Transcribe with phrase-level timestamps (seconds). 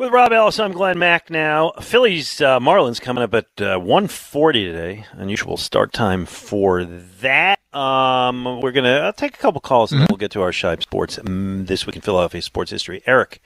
[0.00, 1.78] With Rob Ellis, I'm Glenn Macnow.
[1.82, 5.04] Phillies uh, Marlins coming up at uh, 1.40 today.
[5.12, 7.60] Unusual start time for that.
[7.74, 10.80] Um, we're going to take a couple calls and then we'll get to our Shibe
[10.80, 13.02] Sports um, this week in Philadelphia sports history.
[13.04, 13.42] Eric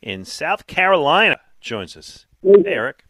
[0.00, 2.24] in South Carolina joins us.
[2.42, 3.04] Hey, Eric.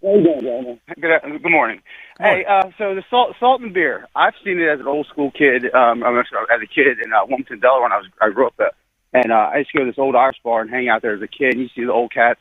[1.00, 1.82] Good, good morning.
[2.18, 4.08] Hey, uh, so the salt, salt and beer.
[4.16, 5.72] I've seen it as an old school kid.
[5.72, 8.48] Um, I mean, as a kid in uh, Wilmington, Delaware, when I was I grew
[8.48, 8.72] up there,
[9.12, 11.14] and uh, I used to go to this old Irish bar and hang out there
[11.14, 11.52] as a kid.
[11.52, 12.40] And you see the old cats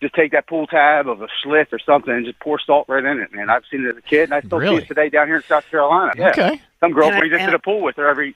[0.00, 3.04] just take that pool tab of a Schlitz or something and just pour salt right
[3.04, 3.32] in it.
[3.32, 4.78] Man, I've seen it as a kid, and I still Really?
[4.78, 6.12] see it today down here in South Carolina.
[6.16, 6.28] Yeah.
[6.30, 6.60] Okay.
[6.80, 8.34] Some girl And I- brings it to the pool with her every.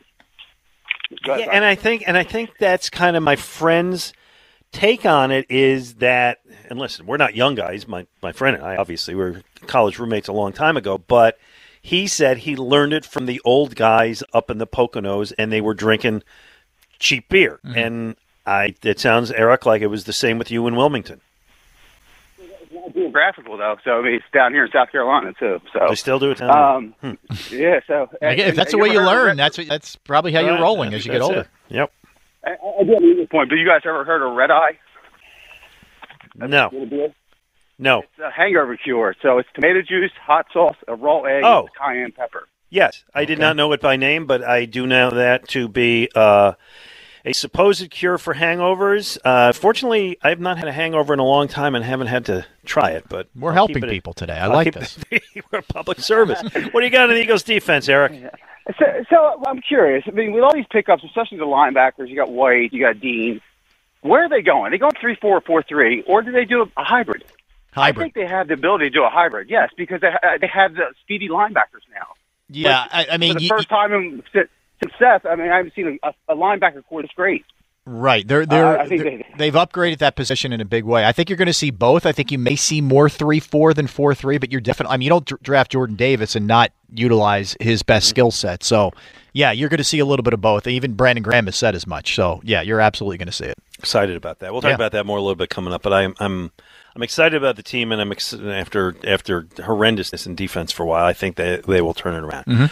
[1.24, 4.12] Ahead, Yeah, and I think and I think that's kind of my friend's
[4.72, 6.38] take on it is that
[6.70, 7.86] and listen, we're not young guys.
[7.86, 11.38] My my friend and I obviously were college roommates a long time ago, but
[11.82, 15.60] he said he learned it from the old guys up in the Poconos and they
[15.60, 16.22] were drinking
[16.98, 17.60] cheap beer.
[17.64, 17.78] Mm-hmm.
[17.78, 18.16] And
[18.47, 21.20] I it sounds Eric like it was the same with you in Wilmington.
[22.91, 25.61] Geographical though, so I mean, it's down here in South Carolina too.
[25.72, 27.11] So They still do it down there.
[27.11, 27.19] Um,
[27.50, 27.80] yeah.
[27.86, 30.60] So I guess if that's the way you learn, that's that's probably how you're Right,
[30.60, 31.41] rolling as you get older.
[31.41, 31.48] it.
[31.69, 31.93] Yep.
[32.44, 32.50] I,
[32.81, 33.48] I do have a point.
[33.50, 34.78] But you guys ever heard of red eye?
[36.37, 36.70] No.
[37.78, 37.98] No.
[38.00, 39.14] It's a hangover cure.
[39.22, 41.60] So it's tomato juice, hot sauce, a raw egg, Oh.
[41.60, 42.49] and cayenne pepper.
[42.70, 46.09] Yes, I did not know it by name, but I do know that to be
[46.14, 46.53] uh,
[47.25, 49.19] a supposed cure for hangovers.
[49.25, 52.25] Uh, fortunately, I have not had a hangover in a long time and haven't had
[52.27, 53.05] to try it.
[53.09, 54.34] But We're I'll helping keep it- people today.
[54.34, 54.99] I I'll like keep this.
[55.10, 55.22] it-
[55.53, 56.41] We're a public service.
[56.43, 58.12] what do you got in the Eagles defense, Eric?
[58.78, 60.05] So, so I'm curious.
[60.06, 63.41] I mean, with all these pickups, especially the linebackers, you got White, you got Dean.
[64.03, 64.66] Where are they going?
[64.66, 67.25] Are they going three four four three, or do they do a hybrid?
[67.72, 68.03] Hybrid.
[68.03, 69.49] I think they have the ability to do a hybrid.
[69.49, 72.06] Yes, because they they have the speedy linebackers now.
[72.49, 74.22] Yeah, I, I mean, For the you- first time in,
[74.82, 77.44] since since Seth, I mean, I haven't seen a, a linebacker core that's great.
[77.84, 78.26] Right.
[78.26, 81.04] They're they're, Uh, I think they're- they've upgraded that position in a big way.
[81.04, 82.06] I think you're going to see both.
[82.06, 84.94] I think you may see more three four than four three, but you're definitely.
[84.94, 88.62] I mean, you don't draft Jordan Davis and not utilize his best skill set.
[88.62, 88.93] So,
[89.32, 90.66] yeah, you're going to see a little bit of both.
[90.69, 92.14] Even Brandon Graham has said as much.
[92.14, 93.59] So, yeah, you're absolutely going to see it.
[93.81, 94.53] Excited about that.
[94.53, 94.75] We'll talk Yeah.
[94.76, 95.82] about that more a little bit coming up.
[95.82, 96.53] But I'm I'm
[96.94, 100.87] I'm excited about the team, and I'm ex- after after horrendousness in defense for a
[100.87, 101.04] while.
[101.04, 102.70] I think they they will turn it around.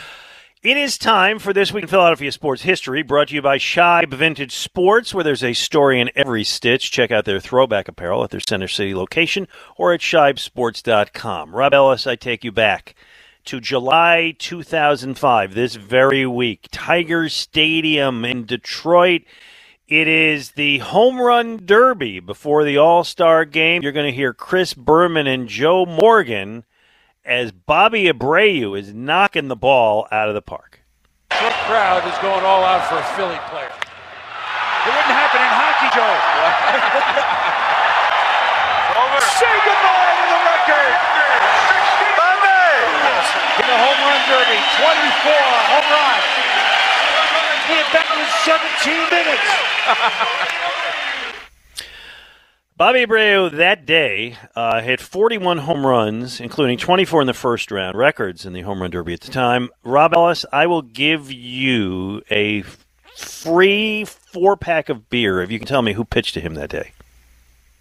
[0.63, 4.13] It is time for This Week in Philadelphia Sports History, brought to you by Shibe
[4.13, 6.91] Vintage Sports, where there's a story in every stitch.
[6.91, 9.49] Check out their throwback apparel at their Center City location
[9.79, 11.57] or at shibesports.com.
[11.57, 12.95] Rob Ellis, I take you back
[13.47, 16.69] to July 2005, this very week.
[16.71, 19.23] Tiger Stadium in Detroit.
[19.89, 23.83] It is the home run derby before the All Star game.
[23.83, 26.65] You're going to hear Chris Berman and Joe Morgan
[27.25, 30.81] as Bobby Abreu is knocking the ball out of the park.
[31.33, 33.71] Short crowd is going all out for a Philly player.
[33.71, 36.17] It wouldn't happen in hockey, Joe.
[39.01, 39.21] Over.
[39.37, 40.95] Say goodbye to the record.
[43.61, 45.37] In the home run derby, 24
[45.69, 46.25] home runs.
[47.69, 49.49] He had back in 17 minutes.
[52.81, 57.95] Bobby Abreu that day uh, hit 41 home runs, including 24 in the first round,
[57.95, 59.69] records in the home run derby at the time.
[59.85, 62.63] Rob Ellis, I will give you a
[63.15, 66.71] free four pack of beer if you can tell me who pitched to him that
[66.71, 66.93] day.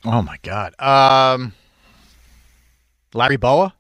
[0.04, 0.78] Oh my God.
[0.80, 1.54] Um,
[3.14, 3.76] Larry Bowa.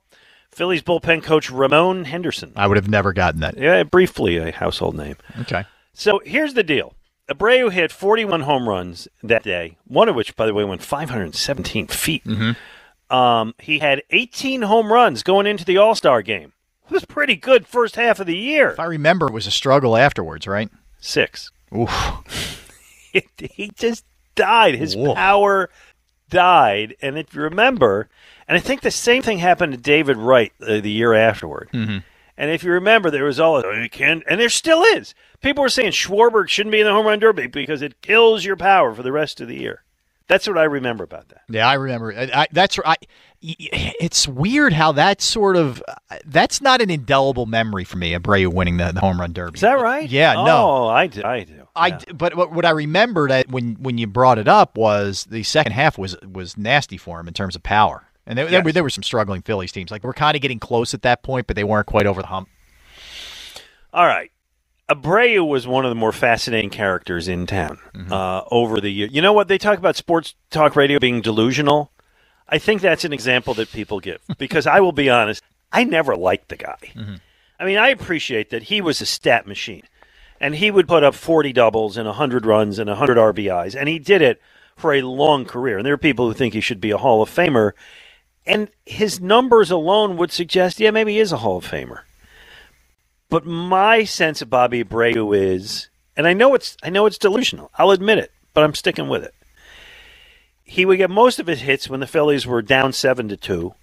[0.52, 2.54] Phillies bullpen coach Ramon Henderson.
[2.56, 3.58] I would have never gotten that.
[3.58, 5.18] Yeah, briefly a household name.
[5.42, 5.66] Okay.
[5.92, 6.94] So here's the deal.
[7.30, 11.88] Abreu hit 41 home runs that day, one of which, by the way, went 517
[11.88, 12.24] feet.
[13.10, 16.54] Um, he had 18 home runs going into the All Star game.
[16.90, 18.72] It was pretty good first half of the year.
[18.72, 20.70] If I remember, it was a struggle afterwards, right?
[21.00, 21.52] Six.
[21.76, 21.92] Oof.
[23.38, 24.06] he just
[24.36, 24.76] died.
[24.76, 25.16] His Woof.
[25.16, 25.70] power
[26.30, 28.10] died, and if you remember,
[28.48, 31.70] and I think the same thing happened to David Wright uh, the year afterward.
[31.74, 32.00] Mm-hmm.
[32.40, 35.14] And if you remember, there was all oh, you can, and there still is.
[35.42, 38.56] People were saying Schwarber shouldn't be in the home run derby because it kills your
[38.56, 39.84] power for the rest of the year.
[40.30, 41.42] That's what I remember about that.
[41.50, 42.14] Yeah, I remember.
[42.14, 42.96] I, I, that's I,
[43.42, 45.84] it's weird how that sort of
[46.24, 48.14] that's not an indelible memory for me.
[48.14, 49.58] Abreu winning the, the home run derby.
[49.58, 50.10] Is that right?
[50.10, 50.36] Yeah.
[50.38, 51.24] Oh, no, I do.
[51.24, 51.68] I do.
[51.76, 52.00] I Yeah.
[52.14, 55.74] but what, what I remember that when when you brought it up was the second
[55.74, 58.84] half was was nasty for him in terms of power, and there, there, were, there
[58.84, 59.92] were some struggling Phillies teams.
[59.92, 62.28] Like we're kind of getting close at that point, but they weren't quite over the
[62.28, 62.48] hump.
[63.92, 64.32] All right.
[64.90, 67.80] Abreu was one of the more fascinating characters in town
[68.10, 69.08] uh, over the year.
[69.12, 69.48] You know what?
[69.48, 71.92] They talk about sports talk radio being delusional.
[72.48, 76.16] I think that's an example that people give because I will be honest, I never
[76.16, 77.20] liked the guy.
[77.60, 79.84] I mean, I appreciate that he was a stat machine
[80.40, 84.00] and he would put up 40 doubles and 100 runs and 100 RBIs, and he
[84.00, 84.42] did it
[84.78, 85.78] for a long career.
[85.78, 87.74] And there are people who think he should be a Hall of Famer,
[88.50, 92.02] and his numbers alone would suggest, yeah, maybe he is a Hall of Famer.
[93.30, 97.70] But my sense of Bobby Abreu is, and I know it's I know it's delusional.
[97.76, 99.36] I'll admit it, but I'm sticking with it.
[100.64, 103.76] He would get most of his hits when the Phillies were down seven to two.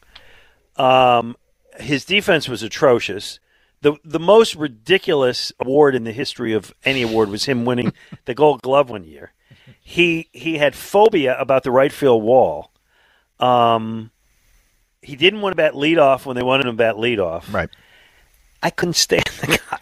[0.77, 1.37] Um,
[1.79, 3.39] his defense was atrocious.
[3.83, 7.93] the The most ridiculous award in the history of any award was him winning
[8.25, 9.33] the Gold Glove one year.
[9.81, 12.73] He he had phobia about the right field wall.
[13.39, 14.11] Um,
[15.07, 17.53] he didn't want to bat leadoff when they wanted him to bat leadoff.
[17.53, 17.71] Right.
[18.63, 19.79] I couldn't stand the guy.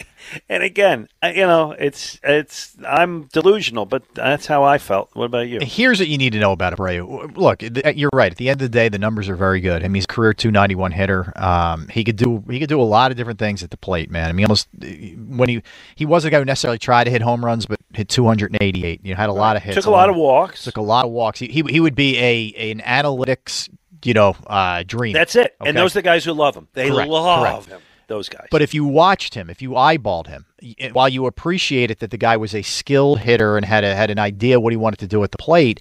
[0.48, 5.10] And again, you know, it's it's I'm delusional, but that's how I felt.
[5.14, 5.60] What about you?
[5.62, 7.36] Here's what you need to know about Abreu.
[7.36, 8.32] Look, th- you're right.
[8.32, 9.82] At the end of the day, the numbers are very good.
[9.84, 11.32] I mean, he's a career 291 hitter.
[11.36, 14.10] Um, he could do he could do a lot of different things at the plate,
[14.10, 14.28] man.
[14.28, 15.62] I mean, almost when he
[15.94, 19.00] he wasn't a guy who necessarily tried to hit home runs, but hit 288.
[19.04, 19.76] You know, had a lot of hits.
[19.76, 20.64] Took a lot of walks.
[20.64, 21.38] Took a lot of walks.
[21.38, 23.68] He he, he would be a an analytics,
[24.04, 25.12] you know, uh, dream.
[25.12, 25.56] That's it.
[25.64, 26.68] And those are the guys who love him.
[26.74, 27.80] They Correct, love correct.
[27.80, 27.80] him.
[28.06, 28.48] Those guys.
[28.50, 30.44] But if you watched him, if you eyeballed him,
[30.92, 34.18] while you appreciated that the guy was a skilled hitter and had a, had an
[34.18, 35.80] idea what he wanted to do at the plate,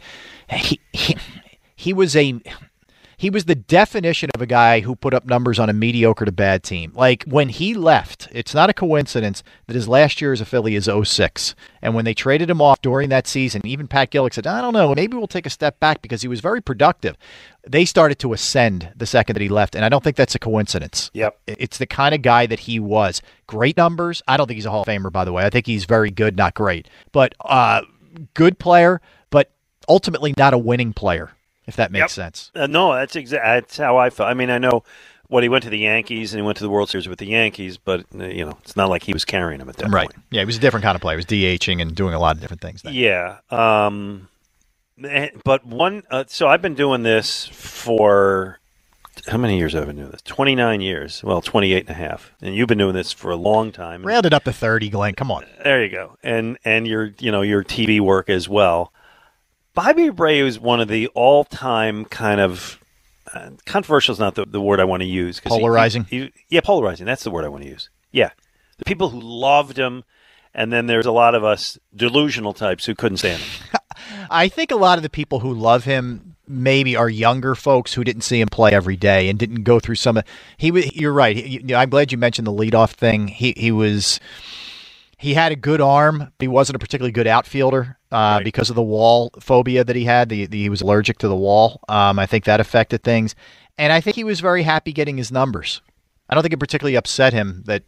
[0.49, 1.17] he, he
[1.75, 2.39] he was a
[3.17, 6.31] he was the definition of a guy who put up numbers on a mediocre to
[6.31, 6.91] bad team.
[6.95, 10.75] Like when he left, it's not a coincidence that his last year as a Philly
[10.75, 11.55] is 06.
[11.81, 14.73] And when they traded him off during that season, even Pat Gillick said, I don't
[14.73, 17.15] know, maybe we'll take a step back because he was very productive.
[17.67, 20.39] They started to ascend the second that he left, and I don't think that's a
[20.39, 21.09] coincidence.
[21.13, 21.39] Yep.
[21.47, 23.21] It's the kind of guy that he was.
[23.47, 24.21] Great numbers.
[24.27, 25.45] I don't think he's a Hall of Famer, by the way.
[25.45, 26.89] I think he's very good, not great.
[27.13, 27.81] But uh,
[28.33, 29.51] good player, but
[29.87, 31.31] ultimately not a winning player,
[31.65, 32.09] if that makes Yep.
[32.11, 32.51] sense.
[32.55, 34.29] Uh, no, that's exactly that's how I felt.
[34.29, 34.83] I mean, I know
[35.29, 37.25] what he went to the Yankees and he went to the World Series with the
[37.27, 40.09] Yankees, but uh, you know, it's not like he was carrying them at that Right.
[40.09, 40.23] point.
[40.31, 41.15] Yeah, he was a different kind of player.
[41.15, 42.81] He was DHing and doing a lot of different things.
[42.83, 42.93] Then.
[42.93, 43.37] Yeah.
[43.49, 44.27] Um,
[45.03, 48.59] eh, but one, uh, so I've been doing this for
[49.27, 50.21] how many years have I been doing this?
[50.23, 51.23] 29 years.
[51.23, 52.31] Well, 28 and a half.
[52.41, 54.03] And you've been doing this for a long time.
[54.05, 55.13] Round it up to 30, Glenn.
[55.13, 55.45] Come on.
[55.63, 56.17] There you go.
[56.23, 58.91] And and your you know your TV work as well.
[59.73, 62.79] Bobby Abreu is one of the all-time kind of
[63.33, 65.39] uh, controversial is not the, the word I want to use.
[65.39, 66.03] 'cause he- Polarizing?
[66.05, 67.05] he- yeah, polarizing.
[67.05, 67.89] That's the word I want to use.
[68.11, 68.29] Yeah,
[68.77, 70.03] the people who loved him,
[70.53, 73.79] and then there's a lot of us delusional types who couldn't stand him.
[74.29, 78.03] I think a lot of the people who love him maybe are younger folks who
[78.03, 80.25] didn't see him play every day and didn't go through some of
[80.57, 84.19] he was you're right He- I'm glad you mentioned the leadoff thing he he was
[85.17, 88.43] he had a good arm but he wasn't a particularly good outfielder uh, Right.
[88.43, 91.35] because of the wall phobia that he had the, the, he was allergic to the
[91.35, 93.35] wall um, I think that affected things
[93.77, 95.81] and I think he was very happy getting his numbers
[96.29, 97.83] I don't think it particularly upset him that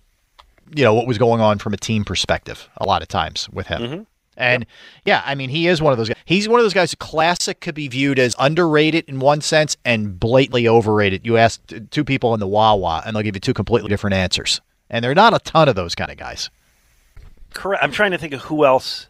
[0.76, 3.68] you know what was going on from a team perspective a lot of times with
[3.68, 4.08] him.
[4.36, 4.66] And
[5.06, 6.18] yeah, I mean, he is one of those guys.
[6.26, 6.92] He's one of those guys.
[6.92, 11.26] who Classic could be viewed as underrated in one sense and blatantly overrated.
[11.26, 14.60] You ask two people in the Wawa, and they'll give you two completely different answers.
[14.90, 16.50] And there are not a ton of those kind of guys.
[17.54, 17.82] Correct.
[17.84, 19.08] I'm trying to think of who else.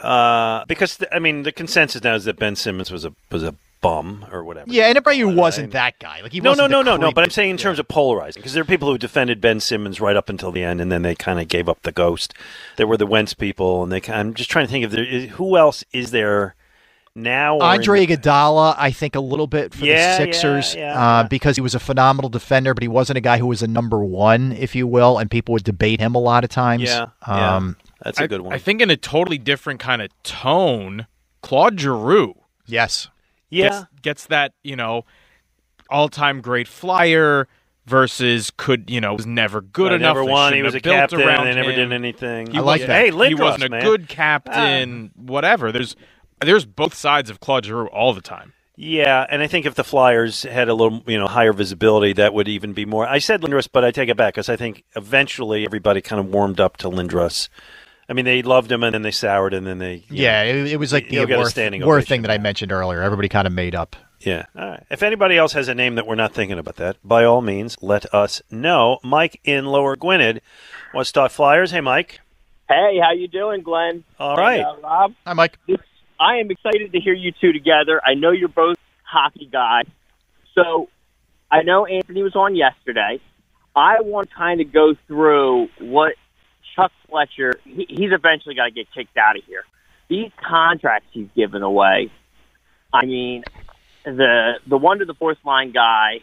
[0.00, 3.54] Uh, because I mean, the consensus now is that Ben Simmons was a was a
[3.82, 4.70] bum or whatever.
[4.70, 6.22] Yeah, and Well, wasn't that guy.
[6.22, 7.12] Like he no, no, no, no, no.
[7.12, 10.00] But I'm saying in terms of polarizing, because there are people who defended Ben Simmons
[10.00, 12.32] right up until the end, and then they kind of gave up the ghost.
[12.76, 14.00] There were the Wentz people, and they.
[14.10, 16.54] I'm just trying to think of there is, who else is there
[17.14, 17.58] now.
[17.58, 21.56] Andre the- Iguodala, I think a little bit for Yeah, the Sixers yeah, uh, because
[21.56, 24.52] he was a phenomenal defender, but he wasn't a guy who was a number one,
[24.52, 26.84] if you will, and people would debate him a lot of times.
[26.84, 27.56] Yeah, yeah.
[27.56, 28.52] Um, that's a I, good one.
[28.52, 31.06] I think in a totally different kind of tone,
[31.40, 32.34] Claude Giroux
[32.66, 33.08] yes.
[33.50, 35.04] yeah, gets, gets that you know
[35.90, 37.48] all-time great flyer
[37.86, 40.16] versus could you know was never good I enough.
[40.16, 40.54] never won.
[40.54, 41.20] He was a captain.
[41.20, 41.90] around They never him.
[41.90, 42.50] did anything.
[42.50, 42.88] He I like that.
[42.88, 43.82] Hey, Lindros, he wasn't a man.
[43.82, 44.12] good ah.
[44.12, 45.10] captain.
[45.16, 45.72] whatever.
[45.72, 45.96] There's
[46.40, 48.52] there's both sides of Claude Giroux all the time.
[48.74, 52.32] Yeah, and I think if the Flyers had a little, you know, higher visibility, that
[52.32, 53.06] would even be more.
[53.06, 56.26] I said Lindros, but I take it back because I think eventually everybody kind of
[56.32, 57.48] warmed up to Lindros.
[58.08, 60.04] I mean, they loved him and then they soured and then they.
[60.10, 61.56] Yeah, know, it, it was like the he'll get a Worth,
[61.86, 63.02] Worth thing that I mentioned earlier.
[63.02, 63.96] Everybody kind of made up.
[64.20, 64.46] Yeah.
[64.56, 64.84] All right.
[64.90, 67.76] If anybody else has a name that we're not thinking about that, by all means,
[67.80, 68.98] let us know.
[69.02, 70.40] Mike in Lower Gwynedd
[70.94, 71.70] wants to talk Flyers.
[71.70, 72.20] Hey, Mike.
[72.68, 74.04] Hey, how you doing, Glenn?
[74.18, 74.60] All right.
[74.60, 75.14] And, uh, Rob.
[75.26, 75.58] Hi, Mike.
[76.20, 78.00] I am excited to hear you two together.
[78.04, 79.86] I know you're both hockey guys,
[80.54, 80.88] so
[81.50, 83.20] I know Anthony was on yesterday.
[83.74, 86.14] I want to kind of go through what
[86.74, 87.54] Chuck Fletcher.
[87.64, 89.64] He, he's eventually got to get kicked out of here.
[90.08, 92.10] These contracts he's given away.
[92.92, 93.44] I mean,
[94.04, 96.20] the the one to the fourth line guy,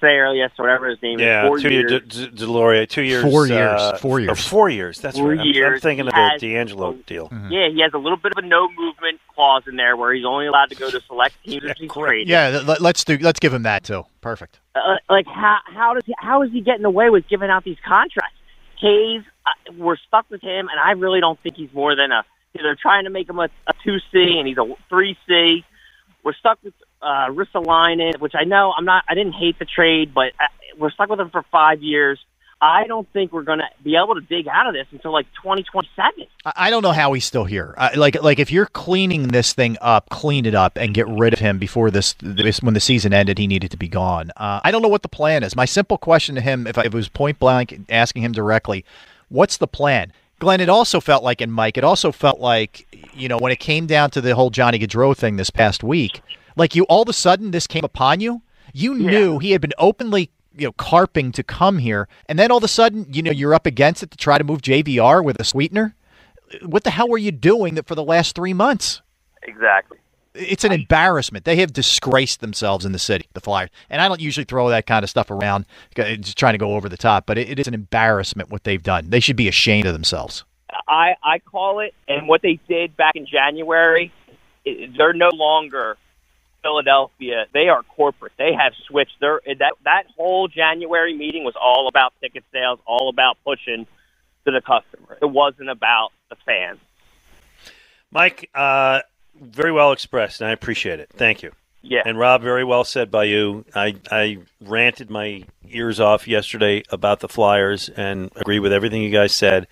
[0.00, 1.90] Sayerlius or whatever his name Yeah, is, four two years.
[1.90, 2.02] years.
[2.08, 3.22] D- D- Deslauriers, two years.
[3.22, 4.46] Four years, uh, four or years.
[4.46, 5.00] four years.
[5.00, 5.38] That's Four right.
[5.38, 5.82] I'm- I'm, years.
[5.82, 7.28] thinking of He the has- DeAngelo deal.
[7.50, 10.24] Yeah, he has a little bit of a no movement clause in there where he's
[10.24, 12.28] only allowed to go to select teams if he's traded.
[12.28, 13.18] Yeah, let- let's do.
[13.18, 14.04] Let's give him that too.
[14.20, 14.60] Perfect.
[14.74, 17.78] Uh, like how how does he, how is he getting away with giving out these
[17.84, 18.36] contracts?
[18.84, 19.22] Hayes,
[19.78, 22.22] we're stuck with him, and I really don't think he's more than a.
[22.54, 25.64] They're trying to make him a, a two C, and he's a three C.
[26.22, 29.04] We're stuck with uh, Ristolainen, which I know I'm not.
[29.08, 30.46] I didn't hate the trade, but uh,
[30.78, 32.18] we're stuck with him for five years.
[32.60, 35.26] I don't think we're going to be able to dig out of this until like
[35.42, 36.12] 2027.
[36.46, 37.74] I- I don't know how he's still here.
[37.76, 41.32] I, like, like if you're cleaning this thing up, clean it up and get rid
[41.32, 43.38] of him before this, this when the season ended.
[43.38, 44.30] He needed to be gone.
[44.36, 45.54] Uh, I don't know what the plan is.
[45.54, 48.84] My simple question to him, if I if it was point blank asking him directly,
[49.28, 50.12] what's the plan?
[50.38, 53.60] Glenn, it also felt like, and Mike, it also felt like, you know, when it
[53.60, 56.22] came down to the whole Johnny Gaudreau thing this past week,
[56.56, 58.42] like you all of a sudden this came upon you.
[58.72, 62.58] You knew he had been openly, you know, carping to come here, and then all
[62.58, 65.40] of a sudden, you know, you're up against it to try to move JVR with
[65.40, 65.94] a sweetener.
[66.62, 69.02] What the hell were you doing that for the last three months?
[69.42, 69.98] Exactly.
[70.34, 71.44] It's an embarrassment.
[71.44, 73.70] They have disgraced themselves in the city, the Flyers.
[73.88, 76.88] And I don't usually throw that kind of stuff around, just trying to go over
[76.88, 77.24] the top.
[77.26, 79.10] But it, it is an embarrassment what they've done.
[79.10, 80.44] They should be ashamed of themselves.
[80.88, 84.12] I I call it, and what they did back in January,
[84.66, 85.96] i- they're no longer
[86.64, 87.46] Philadelphia.
[87.52, 88.32] They are corporate.
[88.38, 89.20] They have switched.
[89.20, 93.86] Their that that whole January meeting was all about ticket sales, all about pushing
[94.46, 95.18] to the customer.
[95.20, 96.78] It wasn't about the fans.
[98.10, 99.00] Mike, uh,
[99.40, 101.10] very well expressed, and I appreciate it.
[101.14, 101.52] Thank you.
[101.82, 102.02] Yeah.
[102.06, 103.66] And Rob, very well said by you.
[103.74, 109.10] I, I ranted my ears off yesterday about the Flyers and agree with everything you
[109.10, 109.66] guys said.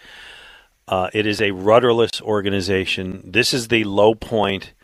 [0.87, 3.23] Uh, it is a rudderless organization.
[3.25, 4.75] This is the low point.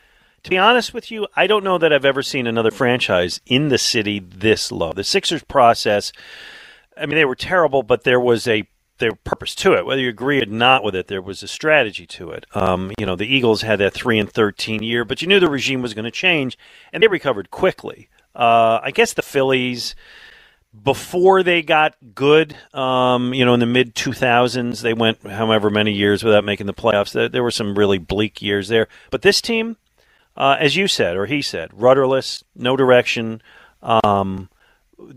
[0.45, 3.68] To be honest with you, I don't know that I've ever seen another franchise in
[3.68, 4.92] the city this low.
[4.92, 6.12] The Sixers process,
[6.97, 8.66] I mean, they were terrible, but there was a
[8.99, 9.87] there purpose to it.
[9.87, 12.47] Whether you agree or not with it, there was a strategy to it.
[12.54, 15.49] Um, you know, the Eagles had that three and thirteen year, but you knew the
[15.49, 16.59] regime was going to change,
[16.92, 18.09] and they recovered quickly.
[18.35, 19.95] Uh, I guess the Phillies
[20.83, 25.92] before they got good, um, you know, in the mid 2000s, they went however many
[25.92, 27.12] years without making the playoffs.
[27.12, 28.88] There, there were some really bleak years there.
[29.11, 29.76] But this team,
[30.38, 33.42] uh, as you said, or he said, rudderless, no direction,
[33.83, 34.49] um,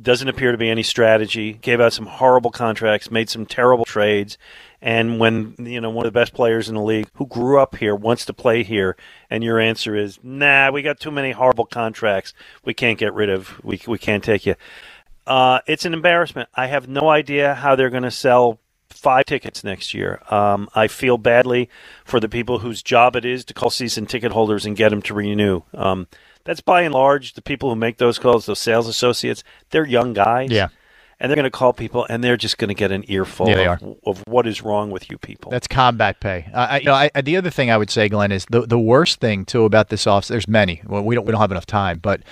[0.02, 4.38] doesn't appear to be any strategy, gave out some horrible contracts, made some terrible trades.
[4.82, 7.76] And when, you know, one of the best players in the league who grew up
[7.76, 8.98] here wants to play here,
[9.30, 12.34] and your answer is, nah, we got too many horrible contracts.
[12.66, 14.56] We can't get rid of, we, we can't take you.
[15.28, 16.50] Uh, it's an embarrassment.
[16.56, 18.60] I have no idea how they're going to sell
[18.92, 20.22] five tickets next year.
[20.30, 21.70] Um, I feel badly
[22.06, 25.02] for the people whose job it is to call season ticket holders and get them
[25.04, 25.62] to renew.
[25.74, 26.08] Um,
[26.44, 29.44] that's by and large the people who make those calls, those sales associates.
[29.70, 30.52] They're young guys.
[30.52, 30.70] Yeah.
[31.20, 33.78] And they're going to call people, and they're just going to get an earful Yeah,
[33.80, 35.52] of, of what is wrong with you people.
[35.52, 36.50] That's combat pay.
[36.52, 38.80] Uh, I, you know, I, the other thing I would say, Glenn, is the the
[38.80, 40.28] worst thing too about this off.
[40.28, 40.82] There's many.
[40.84, 42.24] Well, we don't we don't have enough time, but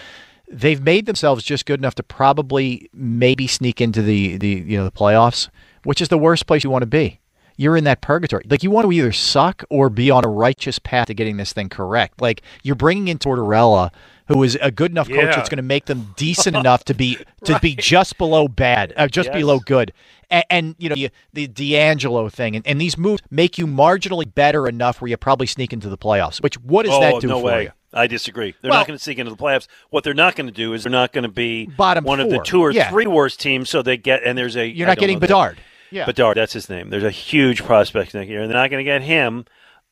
[0.51, 4.85] they've made themselves just good enough to probably maybe sneak into the the you know
[4.85, 5.49] the playoffs,
[5.89, 7.19] which is the worst place you want to be.
[7.57, 8.45] You're in that purgatory.
[8.47, 11.51] Like you want to either suck or be on a righteous path to getting this
[11.51, 12.21] thing correct.
[12.21, 13.89] Like you're bringing in Tortorella,
[14.27, 15.35] who is a good enough coach Yeah.
[15.35, 19.07] that's going to make them decent enough to be to be just below bad, uh,
[19.07, 19.35] just Yes.
[19.37, 19.91] below good.
[20.29, 24.31] And, and you know the, the DeAngelo thing, and, and these moves make you marginally
[24.31, 26.39] better enough where you probably sneak into the playoffs.
[26.43, 27.63] Which what does oh, that do no for way.
[27.63, 27.71] you?
[27.91, 28.53] I disagree.
[28.61, 29.65] They're Well- not going to sneak into the playoffs.
[29.89, 32.29] What they're not going to do is they're not going to be Bottom one of
[32.29, 32.89] the two or Yeah.
[32.91, 33.69] three worst teams.
[33.71, 35.57] So they get and there's a You're I not getting know that- Bedard.
[35.91, 36.05] Yeah.
[36.05, 36.89] Bedard, that's his name.
[36.89, 39.45] There's a huge prospect next year, and they're not going to get him.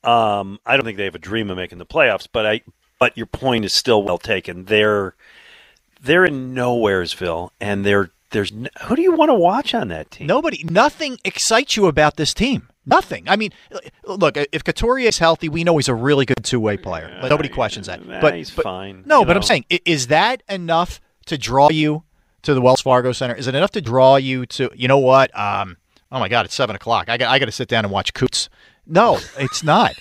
[0.04, 2.62] Um, I don't think they have a dream of making the playoffs, but I.
[3.00, 4.64] But your point is still well taken.
[4.64, 5.14] They're
[6.00, 8.50] they're in nowheresville, and they're there's
[8.82, 10.26] who do you want to watch on that team?
[10.26, 12.68] Nobody, nothing excites you about this team.
[12.84, 13.28] Nothing.
[13.28, 13.52] I mean,
[14.04, 17.18] look, if Couturier is healthy, we know he's a really good two way player.
[17.20, 18.04] Like, nobody questions that.
[18.06, 19.36] Nah, but he's but- fine, No, but know.
[19.36, 22.04] I'm saying, is that enough to draw you
[22.42, 23.34] to the Wells Fargo Center?
[23.34, 24.70] Is it enough to draw you to?
[24.74, 25.36] You know what?
[25.38, 25.76] Um,
[26.12, 27.08] oh my God, it's seven o'clock.
[27.08, 28.48] I got I got to sit down and watch Coots.
[28.86, 29.94] No, it's not.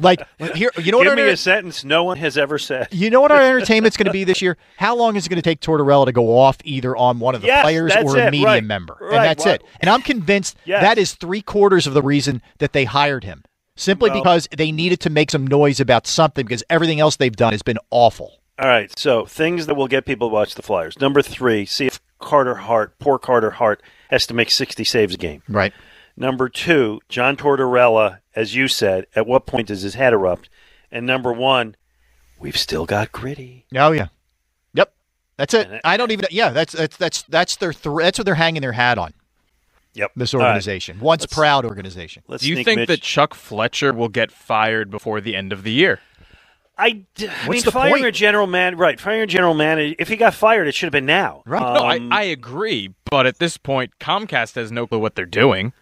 [0.00, 1.04] Like here, you know what?
[1.04, 2.88] Give me a sentence no one has ever said.
[2.90, 4.56] you know what our entertainment's going to be this year?
[4.76, 7.42] How long is it going to take Tortorella to go off either on one of
[7.42, 8.96] the Yes, players or a it, media right, member?
[9.00, 9.62] right, And that's it.
[9.80, 10.82] And I'm convinced Yes.
[10.82, 13.44] that is three quarters of the reason that they hired him.
[13.76, 17.34] Simply Well- because they needed to make some noise about something because everything else they've
[17.34, 18.40] done has been awful.
[18.58, 20.98] All right, so things that will get people to watch the Flyers.
[21.00, 23.80] Number three, see if Carter Hart, poor Carter Hart,
[24.14, 25.42] has to make 60 saves a game.
[25.48, 25.72] Right.
[26.16, 30.48] Number two, John Tortorella, as you said, at what point does his head erupt?
[30.90, 31.74] And number one,
[32.38, 33.66] we've still got gritty.
[33.74, 34.08] Oh yeah.
[34.74, 34.92] Yep.
[35.36, 35.80] That's it.
[35.84, 36.26] I don't even.
[36.30, 36.50] Yeah.
[36.50, 37.72] That's that's that's that's their.
[37.72, 39.12] Th- that's what they're hanging their hat on.
[39.94, 40.12] Yep.
[40.16, 40.46] This All right.
[40.46, 42.22] organization, once proud organization.
[42.28, 45.62] Let's Do you think Mitch- that Chuck Fletcher will get fired before the end of
[45.64, 46.00] the year?
[46.76, 48.06] I, d- I What's mean, the firing point?
[48.06, 48.98] a general man, right?
[48.98, 49.94] Firing a general manager.
[49.98, 51.42] If he got fired, it should have been now.
[51.46, 51.60] Right.
[51.60, 55.24] no, Um, I, I agree, but at this point, Comcast has no clue what they're
[55.26, 55.72] doing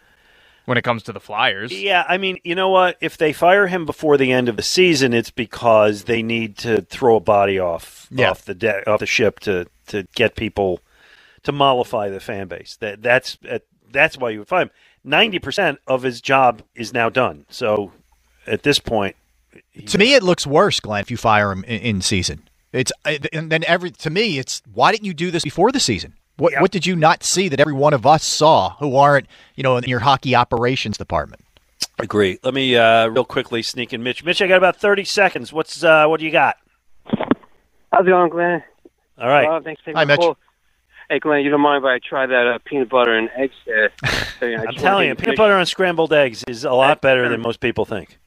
[0.67, 1.73] when it comes to the Flyers.
[1.73, 2.97] Yeah, I mean, you know what?
[3.01, 6.83] If they fire him before the end of the season, it's because they need to
[6.83, 8.31] throw a body off Yeah.
[8.31, 10.81] off the de- off the ship to to get people
[11.43, 12.77] to mollify the fan base.
[12.81, 13.39] That that's
[13.91, 14.71] that's why you would fire him.
[15.03, 17.47] Ninety percent of his job is now done.
[17.49, 17.93] So
[18.47, 19.17] at this point,
[19.87, 22.49] To me, it looks worse, Glenn, if you fire him in, in season.
[22.73, 26.15] It's and then every to me, it's why didn't you do this before the season?
[26.37, 29.63] What what did you not see that every one of us saw who aren't you
[29.63, 31.43] know in your hockey operations department?
[31.99, 32.39] agree.
[32.43, 34.25] Let me uh, real quickly sneak in, Mitch.
[34.25, 35.53] Mitch, I got about thirty seconds.
[35.53, 36.57] What's uh, what do you got?
[37.93, 38.63] How's it going, Glenn?
[39.19, 39.47] All right.
[39.47, 40.19] Uh, thanks for taking Hi, Mitch.
[40.19, 40.39] call.
[41.11, 43.91] Hey, Glenn, you don't mind if I try that uh, peanut butter and eggs there?
[44.41, 47.29] So, yeah, I I'm telling you, peanut butter on scrambled eggs is a lot better
[47.29, 48.19] than most people think.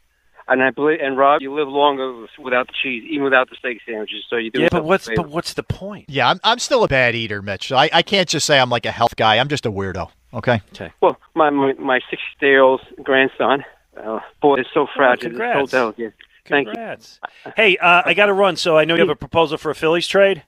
[0.47, 3.79] And I believe, and Rob, you live longer without the cheese, even without the steak
[3.85, 4.25] sandwiches.
[4.29, 4.61] So you do.
[4.61, 6.05] Yeah, but what's but what's the point?
[6.07, 7.71] Yeah, I'm I'm still a bad eater, Mitch.
[7.71, 9.39] I, I can't just say I'm like a health guy.
[9.39, 10.09] I'm just a weirdo.
[10.35, 10.61] Okay.
[10.73, 10.91] Okay.
[11.01, 13.63] Well, my my, my 60 year old grandson,
[13.97, 16.13] uh, boy, is so fragile, it's so delicate.
[16.47, 16.73] Thank you.
[16.73, 17.19] Congrats.
[17.55, 19.75] Hey, uh, I got to run, so I know you have a proposal for a
[19.75, 20.43] Phillies trade.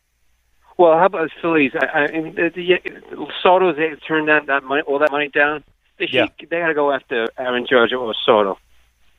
[0.77, 1.71] Well, how about the Phillies?
[1.75, 5.63] I, I mean, the, the Soto, they turned that that money, all that money down.
[5.97, 6.27] They should, Yeah.
[6.39, 8.59] they got to go after Aaron Judge or Soto.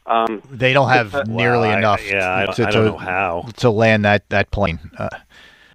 [0.09, 2.11] Um, They don't have nearly Well, I- enough.
[2.11, 3.49] yeah, I don't- to, I don't to- know how.
[3.59, 4.79] to land that that plane.
[4.99, 5.09] Uh,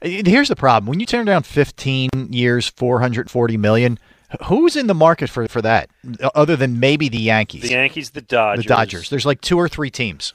[0.02, 4.00] here's the problem: when you turn down 15 years, 440 million,
[4.46, 5.90] who's in the market for for that?
[6.36, 8.64] Other than maybe the Yankees, The Yankees, the Dodgers.
[8.66, 9.10] the Dodgers.
[9.10, 10.34] There's like two or three teams.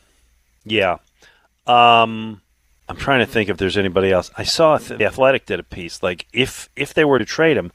[0.65, 0.99] Yeah.
[1.67, 2.41] Um,
[2.89, 4.31] I'm trying to think if there's anybody else.
[4.39, 7.57] I saw th- the Athletic did a piece like if if they were to trade
[7.57, 7.73] him,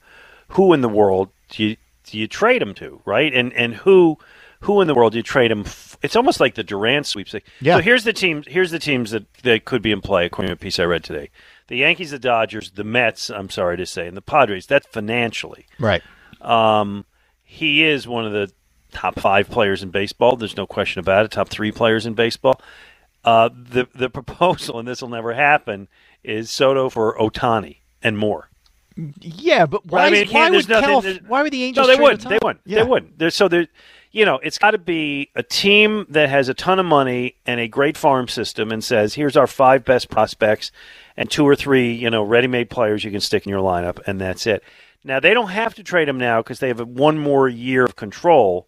[0.50, 3.32] who in the world do you do you trade him to, right?
[3.34, 4.18] And and who
[4.62, 5.66] who in the world do you trade him?
[6.04, 7.50] It's almost like the Durant sweepstakes.
[7.62, 7.78] Yeah.
[7.78, 8.46] So here's the teams.
[8.48, 11.04] Here's the teams that that could be in play according to a piece I read
[11.04, 11.30] today.
[11.68, 13.30] The Yankees, the Dodgers, the Mets.
[13.30, 14.68] I'm sorry to say, and the Padres.
[14.68, 15.66] That's financially.
[15.80, 16.04] Right.
[16.42, 17.06] Um,
[17.44, 18.52] he is one of the
[18.92, 20.36] top five players in baseball.
[20.36, 21.32] There's no question about it.
[21.32, 22.62] Top three players in baseball.
[23.24, 25.88] Uh, the the proposal, and this will never happen,
[26.22, 28.50] is Soto for Ohtani and more.
[29.21, 30.06] Yeah, but why?
[30.08, 31.88] I mean, is- it can't- why would nothing- Calif- why would the Angels?
[31.88, 32.23] No, they wouldn't.
[32.29, 32.62] They wouldn't.
[32.65, 32.84] Yeah.
[32.84, 33.19] They wouldn't.
[33.19, 33.67] There's, so there,
[34.12, 37.60] you know, it's got to be a team that has a ton of money and
[37.60, 40.71] a great farm system, and says, "Here's our five best prospects,
[41.17, 44.21] and two or three, you know, ready-made players you can stick in your lineup, and
[44.21, 44.63] that's it."
[45.03, 47.95] Now they don't have to trade him now because they have one more year of
[47.95, 48.67] control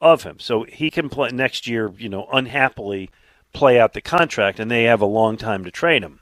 [0.00, 1.92] of him, so he can play next year.
[1.98, 3.10] You know, unhappily
[3.52, 6.20] play out the contract, and they have a long time to trade him.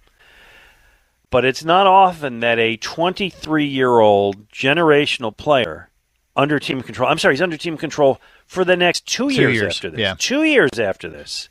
[1.35, 5.91] But it's not often that a 23 year old generational player
[6.37, 9.55] under team control, I'm sorry, he's under team control for the next two, Two years,
[9.57, 9.99] years, after this.
[9.99, 10.15] yeah.
[10.17, 11.49] Two years after this.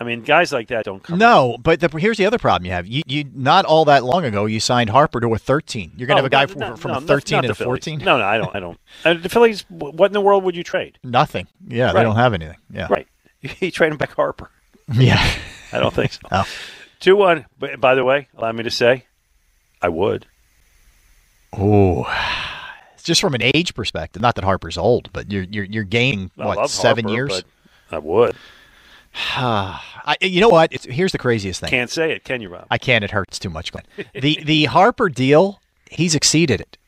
[0.00, 1.16] I mean, guys like that don't come.
[1.16, 2.88] No, but the, here's the other problem you have.
[2.88, 5.92] You, you not all that long ago, you signed Harper to a 13.
[5.96, 7.50] You're going to Oh, have a guy no, from, from no, a 13 not and
[7.52, 8.00] a 14.
[8.00, 8.56] No, no, I don't.
[8.56, 8.80] I don't.
[9.04, 9.64] Uh, the Phillies.
[9.68, 10.98] What in the world would you trade?
[11.04, 11.46] Nothing.
[11.68, 11.94] Yeah, Right.
[11.94, 12.58] they don't have anything.
[12.68, 12.88] Yeah.
[12.90, 13.06] Right.
[13.60, 14.50] You trade him back Harper.
[14.92, 15.24] Yeah.
[15.72, 16.20] I don't think so.
[16.32, 16.44] Oh.
[17.02, 17.46] Two one.
[17.78, 19.06] By the way, allow me to say,
[19.82, 20.26] I would.
[21.52, 22.06] Oh,
[23.02, 24.22] just from an age perspective.
[24.22, 27.42] Not that Harper's old, but you're you're you're gaining I what seven Harper, years.
[27.90, 28.36] but I would.
[29.14, 30.72] I, you know what?
[30.72, 31.70] It's, here's the craziest thing.
[31.70, 32.66] Can't say it, can you, Rob?
[32.70, 33.02] I can't.
[33.02, 33.84] It hurts too much, Glenn.
[34.14, 35.60] the the Harper deal,
[35.90, 36.78] he's exceeded it.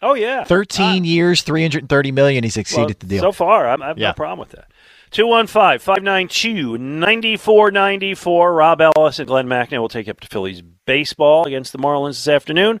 [0.00, 0.44] Oh yeah.
[0.44, 1.04] 13 ah.
[1.04, 2.44] years, 330 million.
[2.44, 3.20] He's exceeded Well, the deal.
[3.20, 4.08] So far, I'm, I have Yeah.
[4.08, 4.68] no problem with that.
[5.10, 8.54] 215 592 9494.
[8.54, 12.28] Rob Ellis and Glenn Macnow will take up to Phillies baseball against the Marlins this
[12.28, 12.80] afternoon.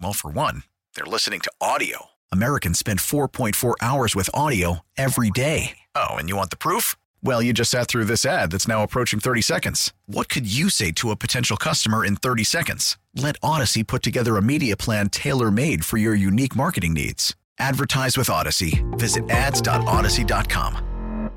[0.00, 0.62] Well, for one,
[0.94, 2.06] they're listening to audio.
[2.32, 5.78] Americans spend 4.4 hours with audio every day.
[5.94, 6.96] Oh, and you want the proof?
[7.22, 9.92] Well, you just sat through this ad that's now approaching 30 seconds.
[10.06, 12.98] What could you say to a potential customer in 30 seconds?
[13.14, 17.34] Let Odyssey put together a media plan tailor made for your unique marketing needs.
[17.58, 18.84] Advertise with Odyssey.
[18.92, 21.30] Visit ads.odyssey.com.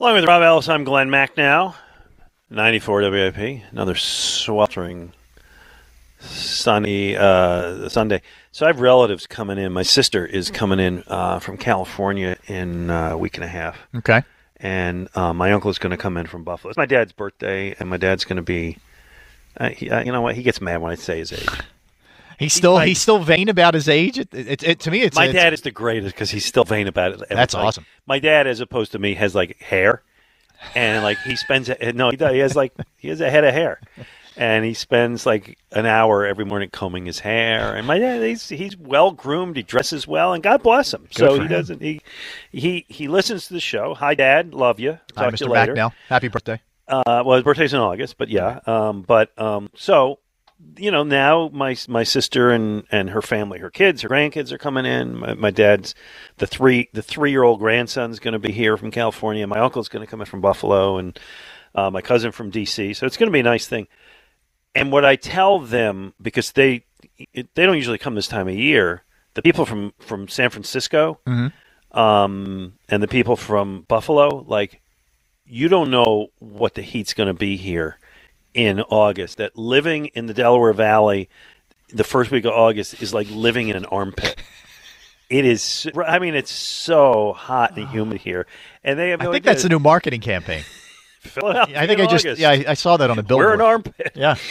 [0.00, 1.74] Along with Rob Ellis, I'm Glenn Macnow.
[2.50, 3.62] 94 WIP.
[3.72, 5.12] Another sweltering
[6.20, 8.22] sunny uh, Sunday.
[8.52, 9.72] So I have relatives coming in.
[9.72, 13.78] My sister is coming in uh, from California in uh, a week and a half.
[13.96, 14.22] Okay.
[14.56, 16.70] And uh, my uncle is going to come in from Buffalo.
[16.70, 18.78] It's my dad's birthday, and my dad's going to be.
[19.56, 20.34] Uh, he, uh, you know what?
[20.34, 21.48] He gets mad when I say his age.
[22.38, 24.18] He's still he's still vain about his age.
[24.18, 26.62] It, it, it- to me, it's my it's- dad is the greatest because he's still
[26.64, 27.22] vain about it.
[27.30, 27.86] That's Like, awesome.
[28.06, 30.02] My dad, as opposed to me, has like hair,
[30.76, 32.32] and like he spends no, he does.
[32.32, 33.80] He has like he has a head of hair,
[34.38, 37.74] and he spends like an hour every morning combing his hair.
[37.74, 39.56] And my dad, he's he's well groomed.
[39.56, 41.08] He dresses well, and God bless him.
[41.10, 41.48] so he him.
[41.48, 41.82] doesn't.
[41.82, 42.00] He
[42.52, 43.94] he he listens to the show.
[43.94, 44.54] Hi, Dad.
[44.54, 44.92] Love you.
[45.14, 45.52] Talk Hi, to you Mr.
[45.52, 45.90] later.
[46.08, 46.60] Happy birthday.
[46.86, 48.60] Uh, well, his birthday's in August, but yeah.
[48.64, 50.20] Um, but um, so
[50.76, 54.58] you know, now my my sister and and her family, her kids, her grandkids are
[54.58, 55.16] coming in.
[55.16, 55.94] My, my dad's
[56.38, 59.46] the three the three year old grandson's going to be here from California.
[59.46, 61.18] My uncle's going to come in from Buffalo, and
[61.74, 62.94] uh, my cousin from D.C.
[62.94, 63.86] So it's going to be a nice thing.
[64.80, 66.84] And what I tell them because they
[67.34, 69.02] they don't usually come this time of year.
[69.34, 71.20] The people from from San Francisco
[71.92, 74.80] um, and the people from Buffalo, like
[75.46, 77.98] you don't know what the heat's going to be here
[78.54, 79.36] in August.
[79.38, 81.28] That living in the Delaware Valley
[81.90, 84.36] the first week of August is like living in an armpit.
[85.30, 85.86] It is.
[86.06, 88.46] I mean, it's so hot and humid here,
[88.82, 89.20] and they have.
[89.20, 89.52] I think idea.
[89.52, 90.64] that's a new marketing campaign.
[91.28, 92.40] Philadelphia I think in I just August.
[92.40, 93.46] yeah I, I saw that on a billboard.
[93.46, 94.12] We're an armpit.
[94.14, 94.36] Yeah.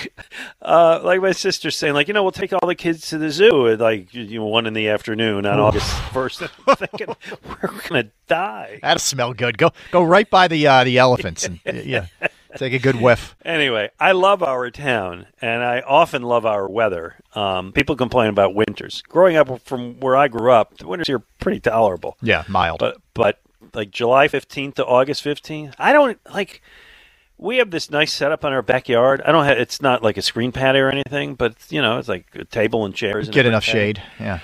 [0.61, 3.29] Uh, like my sister's saying, like you know, we'll take all the kids to the
[3.31, 6.39] zoo at like you know one in the afternoon on August first.
[6.75, 8.79] Thinking we're gonna die.
[8.81, 9.57] That'll smell good.
[9.57, 12.07] Go go right by the uh, the elephants and yeah,
[12.57, 13.35] take a good whiff.
[13.45, 17.15] Anyway, I love our town, and I often love our weather.
[17.33, 19.01] Um, people complain about winters.
[19.07, 22.17] Growing up from where I grew up, the winters here are pretty tolerable.
[22.21, 22.79] Yeah, mild.
[22.79, 23.39] But but
[23.73, 26.61] like July fifteenth to August fifteenth, I don't like.
[27.39, 29.21] We have this nice setup on our backyard.
[29.23, 29.59] I don't have.
[29.59, 32.85] It's not like a screen pad or anything, but you know, it's like a table
[32.85, 33.27] and chairs.
[33.27, 34.01] and Get enough shade.
[34.19, 34.39] Yeah.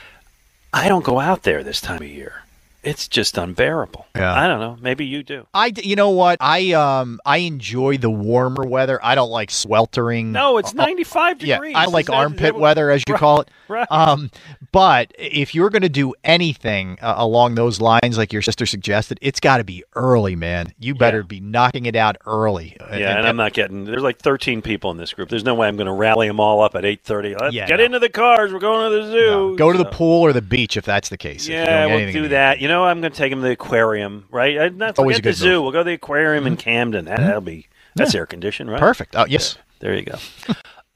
[0.72, 2.43] I don't go out there this time of year.
[2.84, 4.06] It's just unbearable.
[4.16, 4.34] Yeah.
[4.34, 4.78] I don't know.
[4.82, 5.48] Maybe you do.
[5.54, 6.38] I you know what?
[6.42, 9.00] I um I enjoy the warmer weather.
[9.04, 10.32] I don't like sweltering.
[10.34, 11.60] No, it's uh, 95 Yeah.
[11.76, 13.52] I like that- is armpit weather, as you Right, call it.
[13.70, 13.88] right.
[13.90, 14.30] Um,
[14.72, 19.18] but if you're going to do anything uh, along those lines, like your sister suggested,
[19.22, 20.74] it's got to be early, man.
[20.80, 22.76] You better be knocking it out early.
[22.92, 23.86] Yeah, and, I'm not getting.
[23.86, 25.30] There's like 13 people in this group.
[25.30, 27.40] There's no way I'm going to rally them all up at 8:30.
[27.40, 27.86] Let's Yeah, get no.
[27.86, 28.52] into the cars.
[28.52, 29.56] We're going to the zoo.
[29.58, 31.48] Go to the pool or the beach if that's the case.
[31.48, 32.60] Yeah, we'll do that.
[32.60, 34.58] You know, I'm going to take him to the aquarium, right?
[34.58, 35.50] I, not Always forget a the zoo.
[35.56, 35.64] move.
[35.64, 37.06] We'll go to the aquarium in Camden.
[37.06, 38.80] That, That'll be that's air conditioned, right?
[38.80, 39.16] Perfect.
[39.16, 39.58] Oh, yes.
[39.80, 40.18] There you go.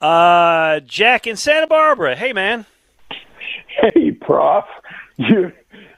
[0.06, 2.16] uh, Jack in Santa Barbara.
[2.16, 2.66] Hey, man.
[3.80, 4.64] Hey, Prof,
[5.18, 5.52] you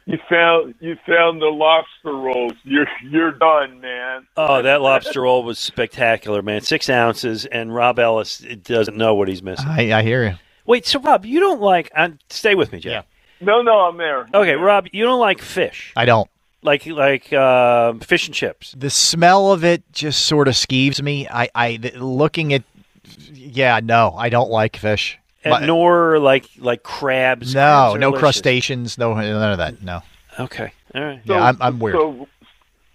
[0.04, 2.52] you found you found the lobster rolls.
[2.64, 4.26] You're you're done, man.
[4.36, 6.60] Oh, that lobster roll was spectacular, man.
[6.62, 9.68] Six ounces, and Rob Ellis doesn't know what he's missing.
[9.68, 10.34] I, I hear you.
[10.66, 11.90] Wait, so Rob, you don't like?
[11.96, 13.06] Uh, stay with me, Jack.
[13.40, 14.26] No, no, I'm there.
[14.34, 16.28] Okay, Rob, you don't like fish, I don't.
[16.62, 18.74] like like uh, fish and chips.
[18.76, 21.26] The smell of it just sort of skeeves me.
[21.28, 22.62] I, I th- looking at,
[23.32, 25.18] yeah, no, I don't like fish.
[25.42, 27.54] And My- nor like like crabs.
[27.54, 28.20] no, Crabs no delicious.
[28.20, 29.82] crustaceans, no none of that.
[29.82, 30.02] No.
[30.38, 31.20] Okay, all right.
[31.24, 31.96] Yeah, I'm, I'm weird.
[31.96, 32.28] So,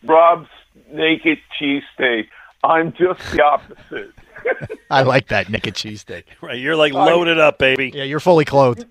[0.04, 0.48] Rob's
[0.92, 2.28] naked cheesesteak.
[2.64, 4.12] I'm just the opposite.
[4.92, 6.26] I like that naked cheesesteak.
[6.42, 7.92] Right, you're like loaded up, baby.
[7.96, 8.86] Yeah, you're fully clothed.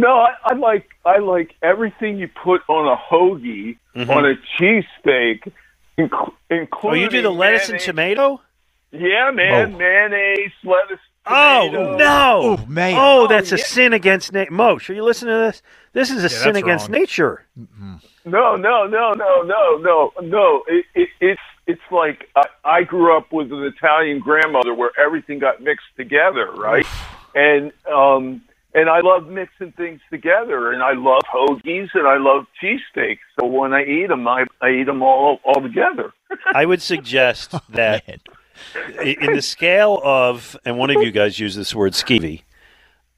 [0.00, 4.10] No, I, I like I like everything you put on a hoagie Mhm.
[4.10, 5.50] on a cheesesteak,
[5.98, 6.32] inc-
[6.82, 8.40] Oh, you do the lettuce and tomato?
[8.92, 9.78] Yeah, man, Oh.
[9.78, 10.98] mayonnaise, lettuce.
[11.28, 12.58] Oh no!
[12.62, 12.94] Ooh, man.
[12.96, 13.64] Oh, that's a yeah.
[13.64, 14.52] sin against nature.
[14.52, 15.62] Mo, should you listen to this?
[15.92, 17.00] This is a sin against wrong.
[17.00, 17.44] nature.
[18.24, 20.62] No, no, no, no, no, no, no.
[20.68, 25.38] It, it, it's it's like I, I grew up with an Italian grandmother where everything
[25.40, 26.86] got mixed together, right?
[27.34, 28.40] and um
[28.76, 33.18] and I love mixing things together, and I love hoagies and I love cheesesteaks.
[33.40, 36.12] So when I eat them, I I eat them all all together.
[36.54, 38.18] I would suggest that Man.
[39.00, 42.42] i- in the scale of, and one of you guys used this word skeevy,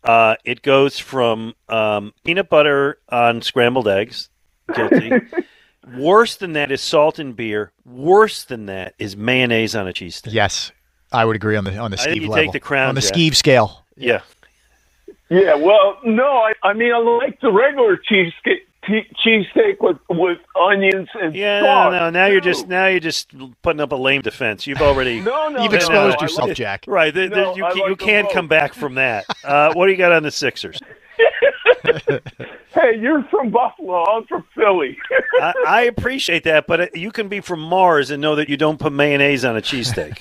[0.05, 4.31] uh, it goes from um, peanut butter on scrambled eggs,
[4.75, 5.13] guilty.
[5.97, 7.73] Worse than that is salt and beer.
[7.87, 10.33] Worse than that is mayonnaise on a cheesesteak.
[10.35, 10.71] Yes,
[11.13, 12.45] I would agree on the on the I skeeve you level.
[12.45, 13.13] take the crown, on the Jack.
[13.15, 13.87] skeeve scale.
[13.97, 14.21] Yeah.
[15.31, 20.39] Yeah, well, no, I I mean I like the regular cheesecake che- cheesesteak with with
[20.59, 21.93] onions and Yeah, sauce.
[21.93, 22.11] no, no.
[22.11, 24.67] Now you're just now you're just putting up a lame defense.
[24.67, 26.85] You've already No, no, You've no, exposed no, yourself, like- Jack.
[26.89, 27.13] right.
[27.13, 28.35] there- there- No, you I you like them can't both.
[28.35, 29.25] come back from that.
[29.45, 30.79] Uh, what do you got on the Sixers?
[32.75, 34.05] Hey, you're from Buffalo.
[34.05, 34.97] I'm from Philly.
[35.41, 38.57] I, I appreciate that, but uh, you can be from Mars and know that you
[38.57, 40.19] don't put mayonnaise on a cheesesteak.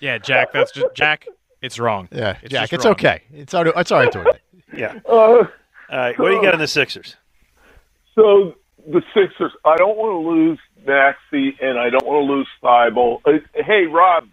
[0.00, 0.52] Yeah, Jack.
[0.52, 1.26] That's just Jack.
[1.62, 2.08] It's wrong.
[2.12, 2.92] Yeah, It's Jack, it's wrong.
[2.92, 3.22] okay.
[3.32, 4.42] It's all, it's all right doing it.
[4.76, 4.98] yeah.
[5.08, 5.46] uh, All
[5.90, 6.18] right.
[6.18, 7.16] What do you got on the Sixers?
[8.14, 8.54] so
[8.86, 9.52] the Sixers.
[9.64, 13.20] I don't want to lose Maxey, and I don't want to lose Thybulle.
[13.24, 14.28] Uh, hey, Rob,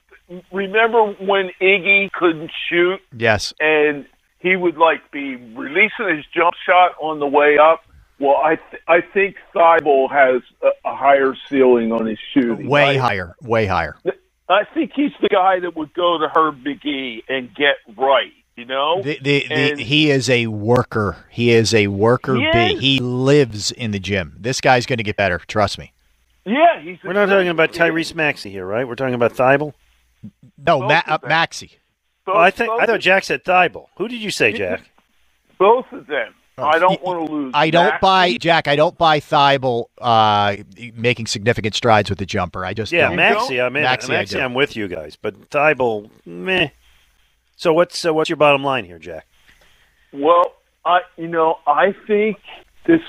[0.51, 3.53] remember when Iggy couldn't shoot Yes.
[3.59, 4.05] and
[4.39, 7.83] he would like be releasing his jump shot on the way up?
[8.19, 12.67] Well, I th- I think Thybulle has a, a higher ceiling on his shooting.
[12.67, 12.99] Way right?
[12.99, 13.35] higher.
[13.41, 13.95] Way higher.
[14.49, 18.31] I think he's the guy that would go to Herb Magee and get right.
[18.55, 21.15] You know, The, the, the, he is a worker.
[21.29, 22.73] He is a worker He bee.
[22.73, 22.79] is.
[22.81, 24.35] He lives in the gym.
[24.37, 25.37] This guy's going to get better.
[25.47, 25.93] Trust me.
[26.45, 26.97] yeah, he's.
[27.01, 28.85] We're not talking about Tyrese Maxey here, right?
[28.85, 29.73] We're talking about Thybulle.
[30.57, 31.29] No, Both Ma- uh, them.
[31.29, 31.67] Maxey.
[32.25, 33.85] Both, Oh, I think I thought Jack said Thybulle.
[33.97, 34.81] Who did you say, Jack?
[35.57, 36.33] both of them.
[36.63, 37.51] I don't want to lose.
[37.55, 37.99] I don't Maxey.
[38.01, 38.67] buy Jack.
[38.67, 40.57] I don't buy Thybulle uh,
[40.95, 42.65] making significant strides with the jumper.
[42.65, 43.15] I just Yeah, don't.
[43.17, 43.59] Maxey.
[43.61, 43.83] I'm in.
[43.83, 46.69] Maxey, I I'm with you guys, but Thybulle, meh.
[47.55, 49.27] So what's so what's your bottom line here, Jack?
[50.13, 50.53] Well,
[50.85, 52.37] I you know I think
[52.85, 53.01] this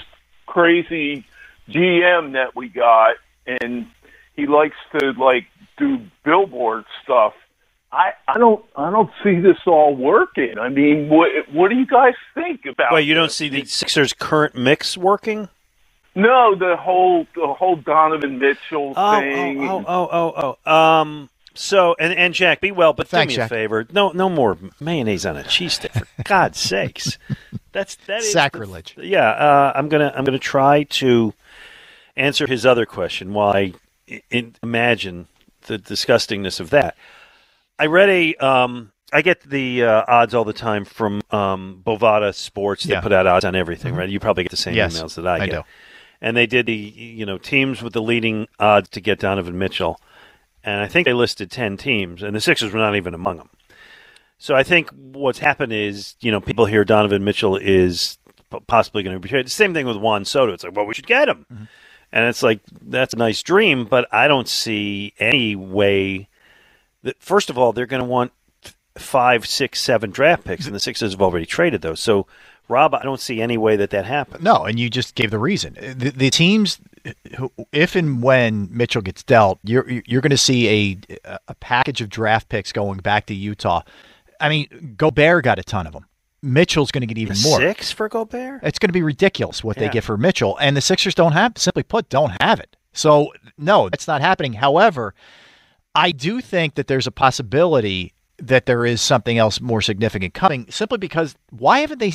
[0.47, 1.25] crazy
[1.69, 3.15] GM that we got,
[3.47, 3.87] and
[4.35, 5.47] he likes to like
[5.79, 7.35] do billboard stuff.
[7.93, 10.59] I I don't I don't see this all working.
[10.59, 12.93] I mean, what what do you guys think about?
[12.93, 13.35] Well, you don't this?
[13.37, 15.49] see the Sixers' current mix working?
[16.15, 19.69] No, the whole the whole Donovan Mitchell Oh, thing.
[19.69, 20.73] oh, oh, oh, oh, oh.
[20.73, 21.31] Um.
[21.55, 23.85] So and and Jack, be well, but Thanks, do me a favor.
[23.93, 25.91] No, no more mayonnaise on a cheesesteak.
[25.91, 27.19] For God's sakes,
[27.73, 28.95] that's that is Sacrilege.
[28.97, 31.35] yeah, uh, I'm gonna I'm gonna try to
[32.17, 33.73] answer his other question while I
[34.09, 35.27] i- i- imagine
[35.67, 36.97] the disgustingness of that.
[37.81, 42.35] I read a um, I get the uh, odds all the time from um, Bovada
[42.35, 42.85] Sports.
[42.85, 43.01] They Yeah.
[43.01, 44.09] put out odds on everything, right?
[44.09, 45.51] You probably get the same Yes, emails that I I get.
[45.51, 45.63] do.
[46.21, 49.99] And they did the you know teams with the leading odds to get Donovan Mitchell,
[50.63, 53.49] and I think they listed ten teams, and the Sixers were not even among them.
[54.37, 58.19] So I think what's happened is, you know, people hear Donovan Mitchell is
[58.67, 59.47] possibly going to be traded.
[59.47, 60.53] The same thing with Juan Soto.
[60.53, 61.47] It's like, well, we should get him.
[62.13, 66.29] And it's like that's a nice dream, but I don't see any way
[67.03, 67.21] that.
[67.23, 68.33] First of all, they're going to want
[68.97, 72.01] five, six, seven draft picks, and the Sixers have already traded those.
[72.01, 72.27] So,
[72.69, 74.43] Rob, I don't see any way that that happens.
[74.45, 75.75] No, and you just gave the reason.
[75.75, 76.79] The, the teams,
[77.37, 80.69] who, if and when Mitchell gets dealt, you're you're going to see
[81.25, 83.83] a a package of draft picks going back to Utah.
[84.41, 86.07] I mean, Gobert got a ton of them.
[86.43, 87.59] Mitchell's going to get even more.
[87.59, 88.61] Six for Gobert?
[88.63, 89.89] It's going to be ridiculous what Yeah.
[89.89, 92.77] they get for Mitchell, and the Sixers don't have, simply put, don't have it.
[92.93, 94.55] So no, that's not happening.
[94.55, 95.15] However,
[95.95, 100.67] I do think that there's a possibility that there is something else more significant coming,
[100.71, 102.15] simply because why haven't they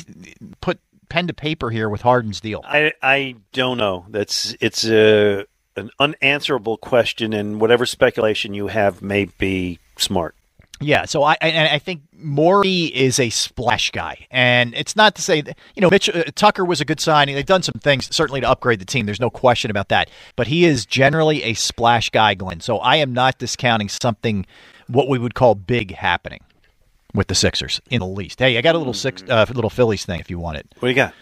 [0.60, 2.62] put pen to paper here with Harden's deal?
[2.64, 4.06] I I don't know.
[4.08, 10.34] That's it's a an unanswerable question, and whatever speculation you have may be smart.
[10.80, 15.22] Yeah, so I and I think Morey is a splash guy, and it's not to
[15.22, 17.34] say that you know Mitch uh, Tucker was a good signing.
[17.34, 19.06] They've done some things certainly to upgrade the team.
[19.06, 20.10] There's no question about that.
[20.36, 22.60] But he is generally a splash guy, Glenn.
[22.60, 24.46] So I am not discounting something
[24.88, 26.40] what we would call big happening
[27.14, 28.38] with the Sixers in the least.
[28.38, 30.66] Hey, I got a little six uh, little Phillies thing if you want it.
[30.78, 31.14] What do you got?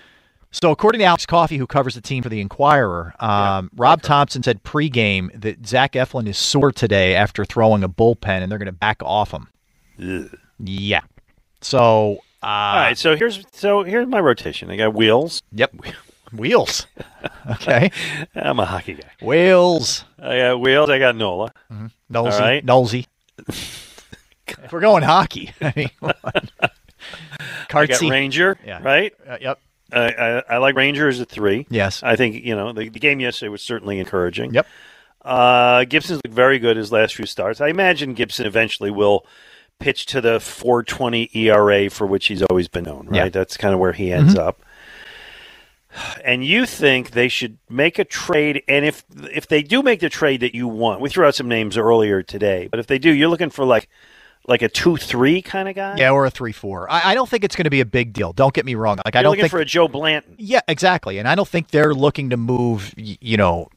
[0.62, 4.40] So, according to Alex Coffey, who covers the team for the Inquirer, um, Rob Thompson
[4.44, 8.66] said pregame that Zach Eflin is sore today after throwing a bullpen, and they're going
[8.66, 9.48] to back off him.
[10.60, 11.00] Yeah.
[11.60, 14.70] So, uh, All right, so here's so here's my rotation.
[14.70, 15.42] I got wheels.
[15.52, 15.74] Yep,
[16.32, 16.86] wheels.
[17.50, 17.90] Okay,
[18.34, 19.10] I'm a hockey guy.
[19.20, 20.06] wheels.
[20.18, 20.88] I got wheels.
[20.88, 21.52] I got Nola.
[22.10, 22.32] Nolsey.
[22.32, 22.64] All right.
[22.64, 23.06] Nolsey.
[23.46, 23.92] if
[24.72, 25.90] we're going hockey, I mean.
[26.00, 26.10] I
[26.62, 26.72] got
[27.68, 28.08] Cartsy.
[28.10, 28.56] Ranger.
[28.64, 28.80] Yeah.
[28.82, 29.12] Right.
[29.28, 29.60] Uh, yep.
[29.94, 31.66] I, I, I like Ranger as a three.
[31.70, 32.02] Yes.
[32.02, 34.54] I think you know the, the game yesterday was certainly encouraging.
[34.54, 34.66] Yep.
[35.22, 37.60] Uh, Gibson's looked very good his last few starts.
[37.60, 39.24] I imagine Gibson eventually will
[39.78, 43.06] pitch to the 4.20 ERA for which he's always been known.
[43.06, 43.16] Right.
[43.16, 43.28] Yeah.
[43.30, 44.38] That's kind of where he ends Mhm.
[44.38, 44.60] up.
[46.24, 50.08] And you think they should make a trade, and if if they do make the
[50.08, 53.12] trade that you want, we threw out some names earlier today, but if they do,
[53.12, 53.88] you're looking for like
[54.46, 55.96] like a two three kind of guy.
[55.96, 56.90] Yeah, or a three-four.
[56.90, 58.32] I, I don't think it's going to be a big deal.
[58.32, 58.98] Don't get me wrong.
[59.04, 60.34] Like I You're don't looking think for a Joe Blanton.
[60.38, 61.18] Yeah, exactly.
[61.18, 63.68] And I don't think they're looking to move, you know,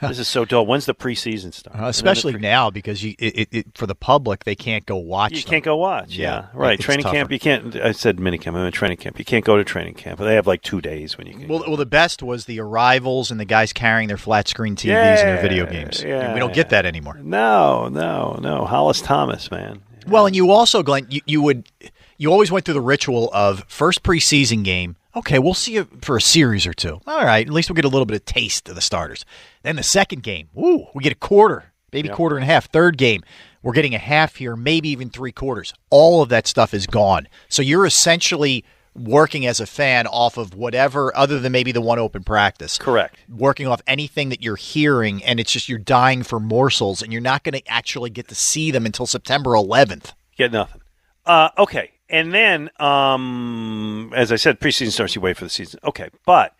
[0.08, 0.66] this is so dull.
[0.66, 1.78] When's the preseason start?
[1.78, 5.32] Uh, especially now because you it, it, it, for the public they can't go watch.
[5.32, 5.50] You them.
[5.50, 6.14] can't go watch.
[6.14, 6.74] Yeah, Yeah, right.
[6.74, 7.14] it's Training tougher.
[7.16, 7.30] camp.
[7.32, 7.76] You can't.
[7.76, 8.48] I said minicamp.
[8.56, 9.18] I meant training camp.
[9.18, 10.18] You can't go to training camp.
[10.20, 11.48] They have like two days when you can.
[11.48, 15.18] Well, well, the best was the arrivals and the guys carrying their flat screen TVs
[15.20, 16.02] and their video Yeah, games.
[16.02, 16.32] yeah.
[16.34, 17.18] We don't get that anymore.
[17.22, 18.64] No, no, no.
[18.64, 19.82] Hollis Thomas, man.
[20.06, 21.68] Well, and you also, Glenn, you, you would,
[22.16, 24.96] you always went through the ritual of first preseason game.
[25.16, 27.00] Okay, we'll see you for a series or two.
[27.06, 29.24] All right, at least we'll get a little bit of taste of the starters.
[29.62, 32.16] Then the second game, ooh, we get a quarter, maybe Yep.
[32.16, 32.70] quarter and a half.
[32.70, 33.22] Third game,
[33.62, 35.74] we're getting a half here, maybe even three quarters.
[35.90, 37.26] All of that stuff is gone.
[37.48, 41.98] So you're essentially working as a fan off of whatever, other than maybe the one
[41.98, 42.78] open practice.
[42.78, 43.16] Correct.
[43.28, 47.22] Working off anything that you're hearing, and it's just you're dying for morsels, and you're
[47.22, 50.12] not going to actually get to see them until September 11th.
[50.36, 50.80] Get nothing.
[51.26, 55.14] Uh, okay, and then um, as I said, preseason starts.
[55.14, 55.80] You wait for the season.
[55.84, 56.54] Okay, but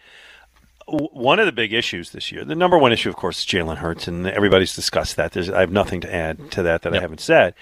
[0.87, 3.47] w- one of the big issues this year, the number one issue, of course, is
[3.47, 5.33] Jalen Hurts, and everybody's discussed that.
[5.33, 7.55] There's, I have nothing to add to that that I haven't said.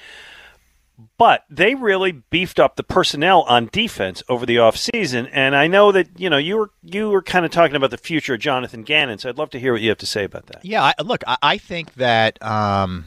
[1.16, 5.30] But they really beefed up the personnel on defense over the offseason.
[5.32, 7.98] And I know that, you know, you were you were kind of talking about the
[7.98, 10.46] future of Jonathan Gannon, so I'd love to hear what you have to say about
[10.46, 10.64] that.
[10.64, 13.04] Yeah, I, look, I, I think that um,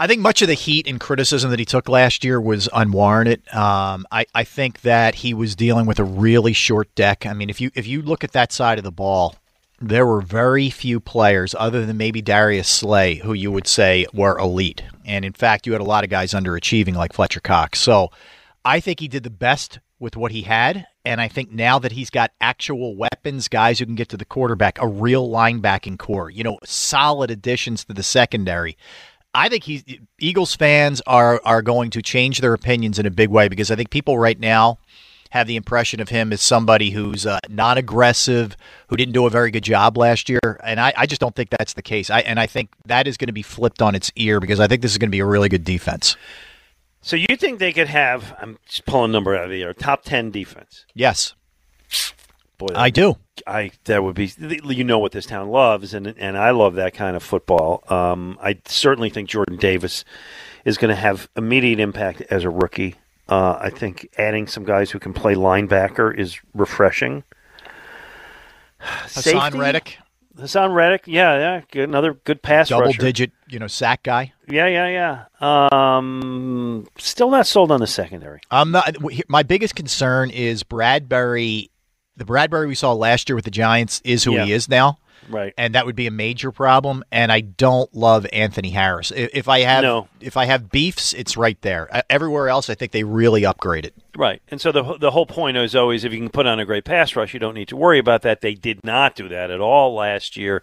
[0.00, 3.42] I think much of the heat and criticism that he took last year was unwarranted.
[3.52, 7.26] Um, I, I think that he was dealing with a really short deck.
[7.26, 9.34] I mean, if you if you look at that side of the ball,
[9.80, 14.38] there were very few players other than maybe Darius Slay who you would say were
[14.38, 14.84] elite.
[15.04, 17.80] And in fact, you had a lot of guys underachieving like Fletcher Cox.
[17.80, 18.12] So
[18.64, 20.86] I think he did the best with what he had.
[21.04, 24.24] And I think now that he's got actual weapons, guys who can get to the
[24.24, 28.76] quarterback, a real linebacking core, you know, solid additions to the secondary.
[29.34, 29.84] I think he's
[30.18, 33.76] Eagles fans are are going to change their opinions in a big way because I
[33.76, 34.78] think people right now
[35.30, 38.56] have the impression of him as somebody who's uh, non-aggressive,
[38.88, 41.50] who didn't do a very good job last year, and I, I just don't think
[41.50, 42.08] that's the case.
[42.08, 44.66] I, and I think that is going to be flipped on its ear because I
[44.66, 46.16] think this is going to be a really good defense.
[47.02, 48.34] So you think they could have?
[48.40, 49.74] I'm just pulling a number out of the air.
[49.74, 50.86] Top ten defense.
[50.94, 51.34] Yes.
[52.58, 53.16] Boy, I do.
[53.46, 54.32] I that would be.
[54.38, 57.84] You know what this town loves, and and I love that kind of football.
[57.88, 60.04] Um, I certainly think Jordan Davis
[60.64, 62.96] is going to have immediate impact as a rookie.
[63.28, 67.22] Uh, I think adding some guys who can play linebacker is refreshing.
[68.80, 69.58] Haason Safety?
[69.58, 69.98] Reddick,
[70.36, 73.02] Haason Reddick, yeah, yeah, good, another good pass double rusher.
[73.02, 74.32] digit, you know, sack guy.
[74.48, 75.96] Yeah, yeah, yeah.
[75.96, 78.40] Um, still not sold on the secondary.
[78.50, 78.96] I'm not.
[79.28, 81.70] My biggest concern is Bradberry.
[82.18, 84.98] The Bradberry we saw last year with the Giants is who he is now.
[85.30, 85.52] Right.
[85.58, 87.04] and that would be a major problem.
[87.12, 89.10] And I don't love Anthony Harris.
[89.14, 90.08] If I have No.
[90.20, 92.02] if I have beefs, it's right there.
[92.08, 93.90] Everywhere else, I think they really upgraded.
[94.16, 94.40] Right.
[94.50, 96.84] And so the the whole point is always if you can put on a great
[96.84, 98.40] pass rush, you don't need to worry about that.
[98.40, 100.62] They did not do that at all last year.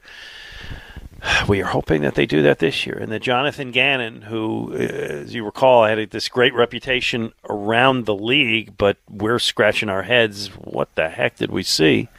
[1.48, 2.98] We are hoping that they do that this year.
[2.98, 8.16] And that Jonathan Gannon, who, uh, as you recall, had this great reputation around the
[8.16, 10.48] league, but we're scratching our heads.
[10.50, 12.10] What the heck did we see?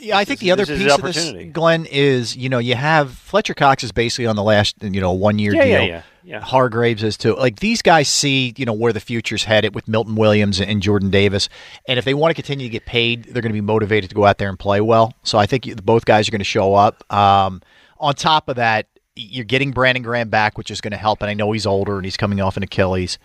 [0.00, 1.52] Yeah, I think the other this piece of this.
[1.52, 5.12] Glenn, is you know you have Fletcher Cox is basically on the last you know
[5.12, 5.70] one year Yeah, deal.
[5.72, 6.40] yeah, yeah, yeah.
[6.40, 7.34] Hargrave's is too.
[7.34, 11.08] Like these guys see you know where the future's headed with Milton Williams and Jordan
[11.10, 11.48] Davis,
[11.88, 14.16] and if they want to continue to get paid, they're going to be motivated to
[14.16, 15.14] go out there and play well.
[15.22, 17.02] So I think both guys are going to show up.
[17.10, 17.62] Um,
[17.98, 21.22] on top of that, you're getting Brandon Graham back, which is going to help.
[21.22, 23.18] And I know he's older and he's coming off an Achilles.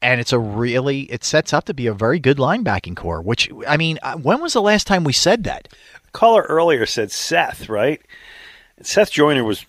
[0.00, 3.22] And it's a really, it sets up to be a very good linebacking core.
[3.22, 5.68] Which I mean, uh, when was the last time we said that?
[6.12, 8.02] Caller earlier said Seth, right?
[8.82, 9.64] Seth Joyner was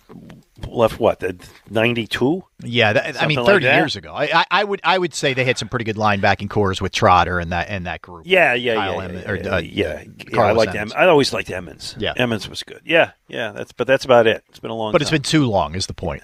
[0.68, 1.22] left what
[1.70, 2.44] ninety two.
[2.62, 3.76] Yeah, that, I mean, thirty that?
[3.76, 4.12] years ago.
[4.12, 6.92] I, I, I would I would say they had some pretty good linebacking cores with
[6.92, 8.24] Trotter and that and that group.
[8.26, 10.02] Yeah, yeah, Kyle yeah, Em- yeah, or, yeah, uh, yeah.
[10.02, 10.92] Yeah, I Carlos liked Emmons.
[10.92, 11.96] Em- I always liked Emmons.
[11.98, 12.14] Yeah.
[12.16, 12.80] Emmons was good.
[12.84, 13.52] Yeah, yeah.
[13.52, 14.44] That's but that's about it.
[14.48, 14.92] It's been a long.
[14.92, 16.22] But it's been too long, is the point.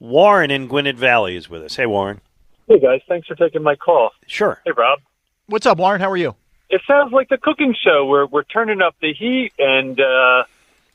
[0.00, 1.76] Warren in Gwynedd Valley is with us.
[1.76, 2.20] Hey, Warren.
[2.68, 4.10] Hey guys, thanks for taking my call.
[4.26, 4.60] Sure.
[4.64, 5.00] Hey Rob.
[5.46, 6.00] What's up, Warren?
[6.00, 6.34] How are you?
[6.70, 8.06] It sounds like the cooking show.
[8.06, 10.44] We're we're turning up the heat and uh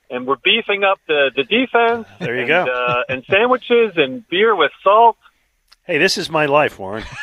[0.09, 2.07] and we're beefing up the the defense.
[2.19, 2.65] There you and, go.
[2.65, 5.17] Uh, and sandwiches and beer with salt.
[5.85, 7.03] Hey, this is my life, Warren.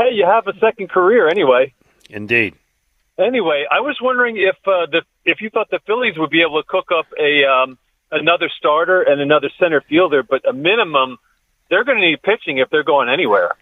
[0.00, 1.74] Hey, you have a second career anyway.
[2.08, 2.54] Indeed.
[3.18, 6.62] Anyway, I was wondering if uh, the if you thought the Phillies would be able
[6.62, 7.76] to cook up a um,
[8.10, 11.18] another starter and another center fielder, but a minimum
[11.68, 13.56] they're going to need pitching if they're going anywhere.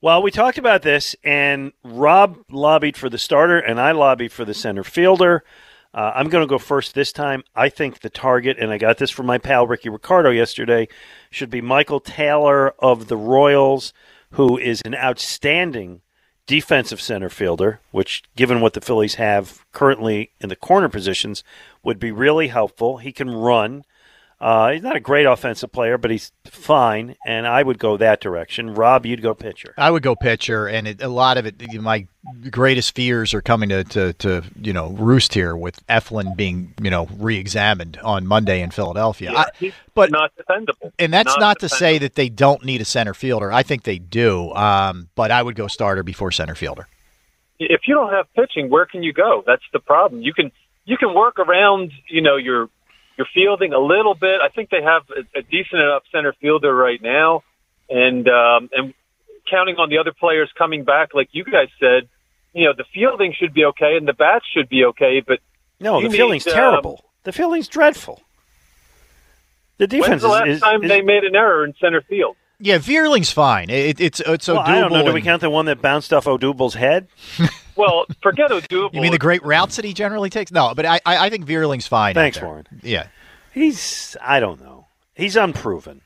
[0.00, 4.44] Well, we talked about this, and Rob lobbied for the starter, and I lobbied for
[4.44, 5.44] the center fielder.
[5.94, 7.44] Uh, I'm going to go first this time.
[7.54, 10.88] I think the target, and I got this from my pal Ricky Ricardo yesterday,
[11.30, 13.92] should be Michael Taylor of the Royals,
[14.32, 16.00] who is an outstanding
[16.46, 21.44] defensive center fielder, which, given what the Phillies have currently in the corner positions,
[21.84, 22.98] would be really helpful.
[22.98, 23.84] He can run.
[24.40, 28.20] Uh, he's not a great offensive player, but he's fine, and I would go that
[28.20, 28.74] direction.
[28.74, 29.74] Rob, you'd go pitcher.
[29.78, 32.06] I would go pitcher, and it, a lot of it, my
[32.50, 36.90] greatest fears are coming to, to, to you know roost here with Eflin being you
[36.90, 39.32] know re-examined on Monday in Philadelphia.
[39.34, 40.92] I- he's but not defendable.
[40.98, 43.52] and that's Not not, to say that they don't need a center fielder.
[43.52, 46.88] I think they do, um, but I would go starter before center fielder.
[47.60, 49.44] if you don't have pitching, where can you go?
[49.46, 50.20] That's the problem.
[50.22, 50.50] You can
[50.84, 52.68] you can work around, you know, your
[53.16, 54.40] your fielding a little bit.
[54.40, 57.42] I think they have a, a decent enough center fielder right now,
[57.88, 58.94] and um, and
[59.50, 62.08] counting on the other players coming back, like you guys said,
[62.52, 65.40] you know, the fielding should be okay and the bats should be okay, but
[65.80, 67.04] No, the fielding's need, um, terrible.
[67.24, 68.20] The fielding's dreadful.
[69.78, 72.36] The defense When's the last is, time is- they made an error in center field?
[72.60, 73.68] Yeah, Vierling's fine.
[73.68, 74.66] It, it's it's well, Odubel.
[74.66, 75.04] I don't know.
[75.04, 77.08] Do we count the one that bounced off Odubel's head?
[77.76, 78.94] Well, forget Odubel.
[78.94, 80.52] You mean the great routes that he generally takes?
[80.52, 82.14] No, but I I, I think Vierling's fine.
[82.14, 82.46] Thanks, there.
[82.46, 82.66] Warren.
[82.84, 83.08] Yeah,
[83.54, 84.88] He's I don't know.
[85.14, 86.02] He's unproven.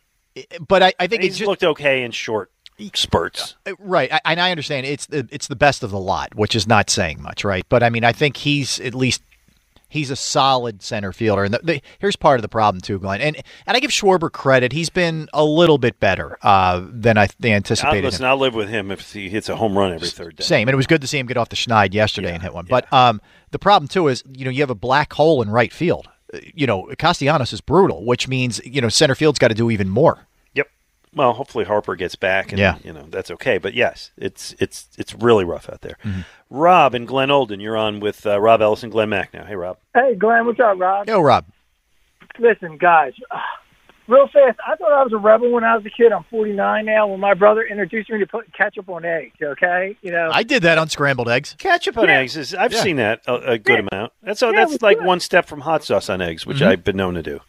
[0.67, 2.51] But I, I think he's it's just, looked okay in short
[2.95, 3.57] spurts.
[3.67, 6.35] Uh, uh, right, I, and I understand it's the it's the best of the lot,
[6.35, 7.65] which is not saying much, right?
[7.69, 9.23] But I mean, I think he's at least
[9.89, 11.45] he's a solid center fielder.
[11.45, 13.21] And the, the, here's part of the problem too, Glenn.
[13.21, 13.37] And
[13.67, 17.51] and I give Schwarber credit; he's been a little bit better uh, than I they
[17.51, 18.05] I'll, anticipated.
[18.05, 18.31] listen, him.
[18.31, 20.45] I'll live with him if he hits a home run every third day.
[20.45, 22.55] Same, and it was good to see him get off the schneid yesterday and hit
[22.55, 22.67] one.
[22.69, 23.21] But um,
[23.51, 26.09] the problem too is, you know, you have a black hole in right field.
[26.33, 29.71] Uh, You know, Castellanos is brutal, which means you know center field's got to do
[29.71, 30.27] even more.
[31.19, 31.25] Yep.
[31.25, 32.77] Well, hopefully Harper gets back, and Yeah.
[32.85, 33.59] you know that's okay.
[33.59, 35.97] But yes, it's it's it's really rough out there.
[36.05, 36.21] Mm-hmm.
[36.51, 39.47] Rob and Glenolden, you're on with uh, Rob Ellis and Glenn Macnow.
[39.47, 39.77] Hey, Rob.
[39.95, 41.07] Hey, Glenn, what's up, Rob?
[41.09, 41.45] Yo, Rob.
[42.39, 43.39] Listen, guys, uh,
[44.07, 44.59] real fast.
[44.67, 46.13] I thought I was a rebel when I was a kid.
[46.13, 47.09] I'm 49 now.
[47.09, 50.31] When my brother introduced me to put ketchup on eggs, okay, you know.
[50.33, 51.57] I did that on scrambled eggs.
[51.59, 52.19] Ketchup on Yeah.
[52.19, 52.81] eggs is I've Yeah.
[52.83, 54.13] seen that a, a good amount.
[54.23, 55.07] That's Yeah, that's like good.
[55.07, 56.69] one step from hot sauce on eggs, which Mm-hmm.
[56.69, 57.41] I've been known to do.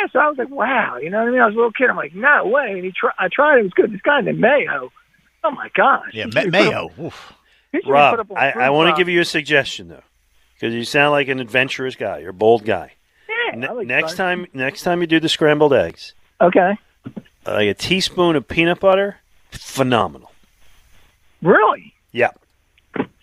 [0.00, 1.40] Yeah, so I was like, wow, you know what I mean?
[1.40, 1.90] I was a little kid.
[1.90, 2.72] I'm like, no way.
[2.72, 3.60] And he try, I tried it.
[3.60, 3.92] It was good.
[3.92, 4.90] This guy named Mayo.
[5.44, 6.06] Oh my gosh.
[6.12, 6.86] Yeah, Ma- should be put Mayo.
[6.86, 7.32] up- Oof.
[7.72, 10.02] he should be put Rob, I, I want to give you a suggestion though,
[10.54, 12.18] because you sound like an adventurous guy.
[12.18, 12.92] You're a bold guy.
[13.28, 14.16] Yeah, Ne- I like next fun.
[14.16, 16.78] time, next time you do the scrambled eggs, Okay.
[17.46, 19.16] like a teaspoon of peanut butter,
[19.50, 20.30] phenomenal.
[21.42, 21.94] Really?
[22.12, 22.30] Yeah.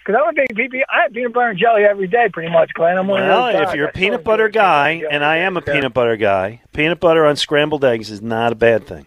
[0.07, 2.97] Because I think PP, I have peanut butter and jelly every day, pretty much, Glenn.
[2.97, 5.73] I'm one Well, if you're a peanut butter guy, and I am a Yeah.
[5.73, 9.05] peanut butter guy, peanut butter on scrambled eggs is not a bad thing.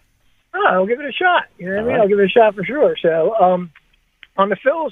[0.53, 1.45] Oh, I'll give it a shot.
[1.57, 1.91] You know what I mean?
[1.93, 2.01] right.
[2.01, 2.95] I'll give it a shot for sure.
[3.01, 3.71] So, um,
[4.37, 4.91] on the Phils,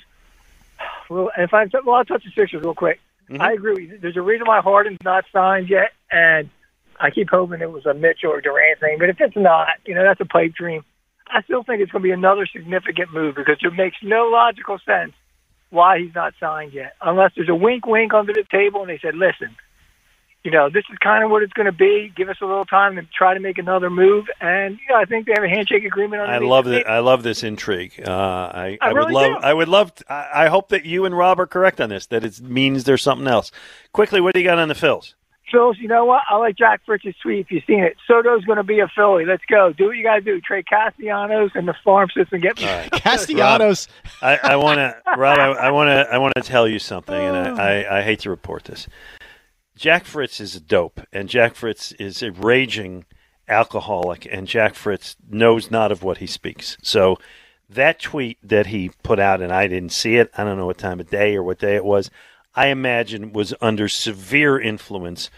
[1.12, 2.99] well, if I well, I'll touch the Sixers real quick.
[3.30, 3.43] Mm-hmm.
[3.43, 3.74] I agree.
[3.74, 3.97] with you.
[3.99, 6.49] There's a reason why Harden's not signed yet, and
[6.99, 8.97] I keep hoping it was a Mitchell or Durant thing.
[8.97, 10.84] But if it's not, you know, that's a pipe dream.
[11.28, 14.80] I still think it's going to be another significant move because it makes no logical
[14.84, 15.14] sense
[15.70, 18.99] why he's not signed yet, unless there's a wink, wink under the table, and they
[18.99, 19.55] said, "Listen,
[20.43, 22.11] you know, this is kind of what it's going to be.
[22.15, 25.05] Give us a little time to try to make another move." And you know, I
[25.05, 26.22] think they have a handshake agreement.
[26.24, 26.88] I love it.
[26.88, 28.01] I love this intrigue.
[28.05, 29.41] Uh, I, I I, would love.
[29.41, 29.47] do.
[29.47, 29.95] I would love.
[29.95, 32.07] To, I, I hope that you and Rob are correct on this.
[32.07, 33.51] That it means there's something else.
[33.93, 35.13] Quickly, what do you got on the Phils?
[35.53, 36.23] Phils, you know what?
[36.29, 37.39] I like Jack Fritz's tweet.
[37.39, 39.25] If you've seen it, Soto's going to be a Philly.
[39.25, 39.73] Let's go.
[39.73, 40.39] Do what you got to do.
[40.41, 42.39] Trade Castellanos and the farm system.
[42.39, 42.65] Get me.
[42.99, 43.87] Castellanos.
[44.21, 45.37] I, I want to, Rob.
[45.37, 46.13] I want to.
[46.13, 47.55] I want to tell you something, and I, oh.
[47.55, 48.87] I, I hate to report this.
[49.75, 53.05] Jack Fritz is a dope, and Jack Fritz is a raging
[53.47, 56.77] alcoholic, and Jack Fritz knows not of what he speaks.
[56.83, 57.17] So
[57.69, 60.31] that tweet that he put out, and I didn't see it.
[60.37, 62.09] I don't know what time of day or what day it was.
[62.55, 65.29] I imagine was under severe influence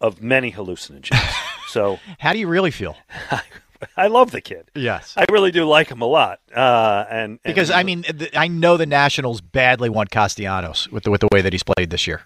[0.00, 1.16] of many hallucinogens.
[1.68, 2.96] so How do you really feel?
[3.96, 4.70] I love the kid.
[4.74, 5.14] Yes.
[5.16, 6.40] I really do like him a lot.
[6.54, 11.04] Uh, and, and Because I mean, th- I know the Nationals badly want Castellanos with
[11.04, 12.22] the with the way that he's played this year.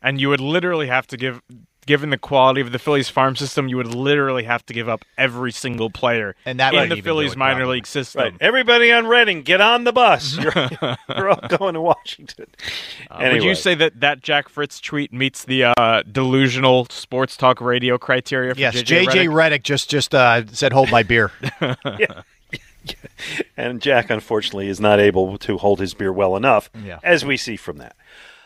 [0.00, 1.40] And you would literally have to give,
[1.86, 5.04] given the quality of the Phillies farm system, you would literally have to give up
[5.18, 7.76] every single player And that in the Phillies minor probably.
[7.76, 8.22] league system.
[8.22, 8.34] Right.
[8.40, 10.36] Everybody on Reading, get on the bus.
[10.42, 10.52] You're,
[11.08, 12.46] you're all going to Washington.
[13.10, 17.36] Uh, anyway, Would you say that that Jack Fritz tweet meets the uh, delusional sports
[17.36, 18.54] talk radio criteria?
[18.54, 19.28] For Yes, JJ, JJ Redick?
[19.58, 21.32] Redick just just uh, said, "Hold my beer."
[23.56, 26.98] and Jack, unfortunately, is not able to hold his beer well enough, Yeah.
[27.02, 27.94] as we see from that.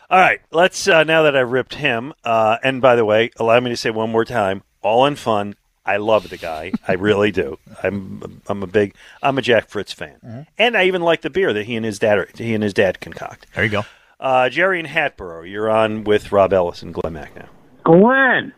[0.09, 3.59] All right, let's, uh, now that I've ripped him, uh, and by the way, allow
[3.59, 5.55] me to say one more time, all in fun.
[5.85, 6.71] I love the guy.
[6.87, 7.57] I really do.
[7.81, 8.93] I'm I'm a big
[9.23, 11.97] I'm a Jack Fritz fan, and I even like the beer that he and his
[11.97, 13.47] dad are, he and his dad concoct.
[13.55, 13.85] There you go.
[14.19, 17.47] Uh, Jerry and Hatboro, you're on with Rob Ellis and Glenn Macnow.
[17.85, 18.51] Glenn.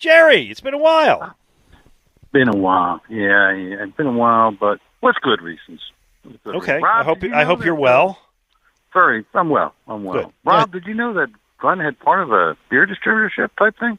[0.00, 1.36] Jerry, it's been a while.
[2.32, 3.00] Been a while.
[3.08, 5.80] Yeah, yeah, it's been a while, but with good reasons.
[6.24, 6.82] Good Okay, reasons.
[6.82, 8.18] Rob, I hope you I hope you're well.
[8.92, 9.74] Very, I'm well.
[9.86, 10.24] I'm well.
[10.24, 10.32] Good.
[10.44, 11.28] Rob, did you know that
[11.58, 13.98] Glenn had part of a beer distributorship type thing?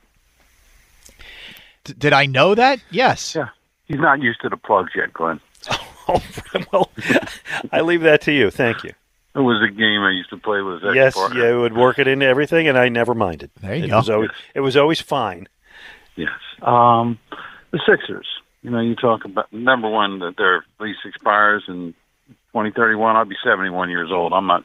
[1.84, 2.80] D- did I know that?
[2.92, 3.36] Yes.
[3.36, 3.50] Yeah.
[3.86, 5.40] He's not used to the plugs yet, Glenn.
[6.12, 6.24] Oh,
[6.74, 6.90] well,
[7.72, 8.50] I leave that to you.
[8.50, 8.90] Thank you.
[9.36, 11.40] It was a game I used to play with his Yes, ex-partner.
[11.40, 13.52] yeah, it would work it into everything, and I never minded.
[13.62, 13.98] There you it go.
[13.98, 15.48] Was always, it was always fine.
[16.16, 16.32] Yes.
[16.64, 17.20] Um,
[17.70, 18.26] the Sixers.
[18.64, 21.94] You know, you talk about number one that their lease expires in
[22.54, 23.16] 2031.
[23.16, 24.34] I'll be 71 years old.
[24.34, 24.64] I'm not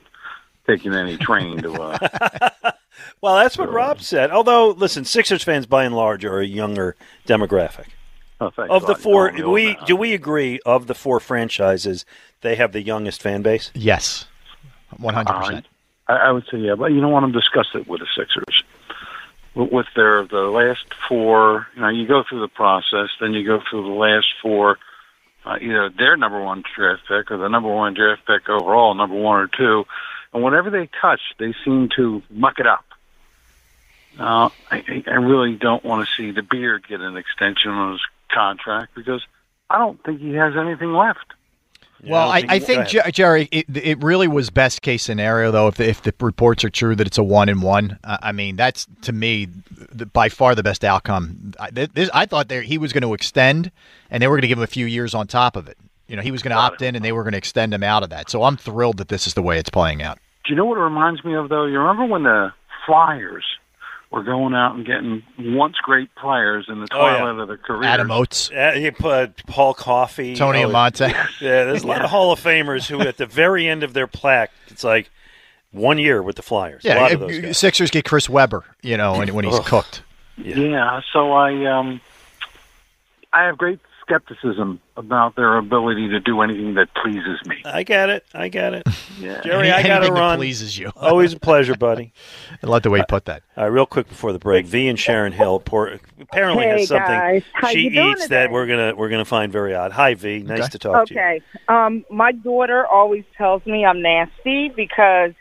[0.67, 1.73] taking any train to.
[1.73, 2.51] Uh,
[3.21, 4.31] Well, that's what Rob said.
[4.31, 6.95] Although, listen, Sixers fans by and large are a younger
[7.27, 7.87] demographic.
[8.41, 9.85] oh, Of the four, call we now.
[9.85, 12.05] do we agree of the four franchises,
[12.43, 13.71] they have the youngest fan base.
[13.75, 14.27] Yes.
[14.99, 15.67] One hundred percent.
[16.07, 18.63] I, I would say yeah, but you don't want to discuss it with the Sixers.
[19.55, 23.45] With- With their the last four, you know, you go through the process, then you
[23.45, 24.79] go through the last four,
[25.45, 29.17] uh, either their number one draft pick or the number one draft pick overall, number
[29.17, 29.85] one or two,
[30.35, 32.85] and whatever they touch, they seem to muck it up.
[34.19, 37.93] Uh, I, I I really don't want to see the beard get an extension on
[37.93, 39.23] his contract because
[39.71, 41.33] I don't think he has anything left.
[42.07, 45.69] well, I, I think, Jer- Jerry, it, it really was best case scenario though.
[45.69, 48.33] If the, if the reports are true that it's a one and one, uh, I
[48.33, 49.49] mean that's to me
[49.91, 51.55] the, by far the best outcome.
[51.59, 53.73] I, this, I thought there he was going to extend,
[54.11, 55.79] and they were going to give him a few years on top of it.
[56.07, 57.83] You know, he was going to opt in, and they were going to extend him
[57.83, 58.29] out of that.
[58.29, 60.19] So I'm thrilled that this is the way it's playing out.
[60.45, 61.65] Do you know what it reminds me of, though?
[61.67, 62.53] You remember when the
[62.87, 63.45] Flyers
[64.11, 67.19] were going out and getting once great players in the Oh, yeah.
[67.19, 67.89] twilight of their career?
[67.89, 71.09] Adam Oates, Uh, he put Paul Coffey, Tony oh, Amonte.
[71.41, 74.07] Yeah, there's a lot of Hall of Famers who, at the very end of their
[74.07, 75.11] plaque, it's like
[75.73, 76.85] one year with the Flyers.
[76.85, 77.59] a Yeah, lot of those guys.
[77.59, 78.65] Sixers get Chris Webber.
[78.83, 79.65] You know, when, when he's Ugh.
[79.65, 80.03] cooked.
[80.37, 81.01] Yeah.
[81.13, 82.01] so I um
[83.33, 87.57] I have great skepticism about their ability to do anything that pleases me.
[87.65, 88.25] I get it.
[88.35, 88.87] I get it.
[89.19, 89.41] Yeah.
[89.43, 90.39] Jerry, I got to Anything that run.
[90.39, 90.93] pleases you.
[90.97, 92.13] Always a pleasure, buddy.
[92.63, 93.43] I love the way you put that.
[93.57, 96.89] All right, real quick before the break, V and Sharon Hill pour, apparently Hey, has
[96.89, 98.35] something she eats today?
[98.37, 99.93] that we're gonna we're gonna find very odd.
[99.93, 100.41] Hi, V.
[100.41, 101.21] Nice to talk to you.
[101.21, 101.41] Okay.
[101.69, 105.33] Um, my daughter always tells me I'm nasty because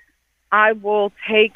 [0.52, 1.54] I will take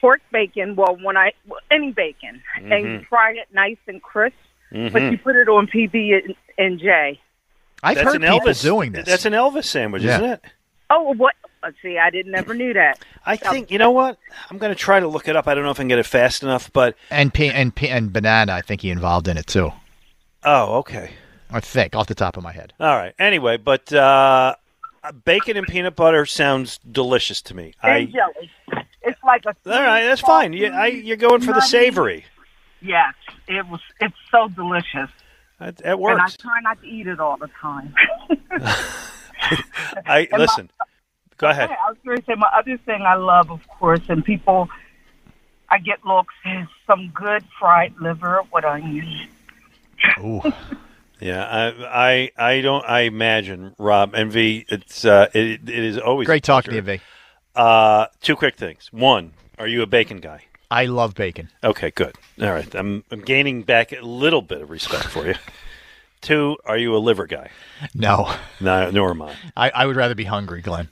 [0.00, 3.06] pork bacon, well, when I well, any bacon, and you Mhm.
[3.08, 4.36] fry it nice and crisp,
[4.70, 5.12] but Mhm.
[5.12, 7.20] you put it on PB and, and J.
[7.82, 9.06] I've That's heard an people Elvis doing this.
[9.06, 10.16] That's an Elvis sandwich, Yeah.
[10.16, 10.44] isn't it?
[10.90, 11.34] Oh, what?
[11.62, 11.98] Let's see.
[11.98, 12.98] I didn't ever knew that.
[13.24, 14.18] I think you know what.
[14.50, 15.48] I'm going to try to look it up.
[15.48, 17.88] I don't know if I can get it fast enough, but And pe- and pe-
[17.88, 19.72] and banana, I think he involved in it too.
[20.44, 21.10] oh, okay.
[21.50, 22.72] I think off the top of my head.
[22.80, 23.14] All right.
[23.18, 24.54] Anyway, but uh,
[25.24, 27.74] bacon and peanut butter sounds delicious to me.
[27.82, 28.50] And I jelly.
[29.02, 29.54] It's like a.
[29.70, 30.04] all right.
[30.04, 30.52] That's fine.
[30.52, 32.24] You, I, you're going for the savory.
[32.84, 33.14] Yes,
[33.48, 33.80] it was.
[34.00, 35.10] It's so delicious.
[35.58, 37.94] That, that And I try not to eat it all the time.
[40.06, 40.70] I my- listen.
[41.36, 41.70] Go ahead.
[41.70, 44.68] I was going to say my other thing I love, of course, and people,
[45.68, 49.28] I get looks is some good fried liver with onions.
[50.20, 50.40] Ooh.
[51.20, 52.84] Yeah, I, I, I don't.
[52.84, 54.64] I imagine Rob and V.
[54.68, 56.98] It's uh, it, it is always Great talking to you, pleasure.
[56.98, 57.04] V.
[57.56, 58.88] Uh, two quick things.
[58.92, 60.42] One, are you a bacon guy?
[60.70, 61.50] I love bacon.
[61.62, 62.16] Okay, good.
[62.40, 65.34] All right, I'm, I'm gaining back a little bit of respect for you.
[66.20, 67.50] Two, are you a liver guy?
[67.94, 69.34] No, No, nor am I.
[69.56, 70.88] I, I would rather be hungry, Glenn.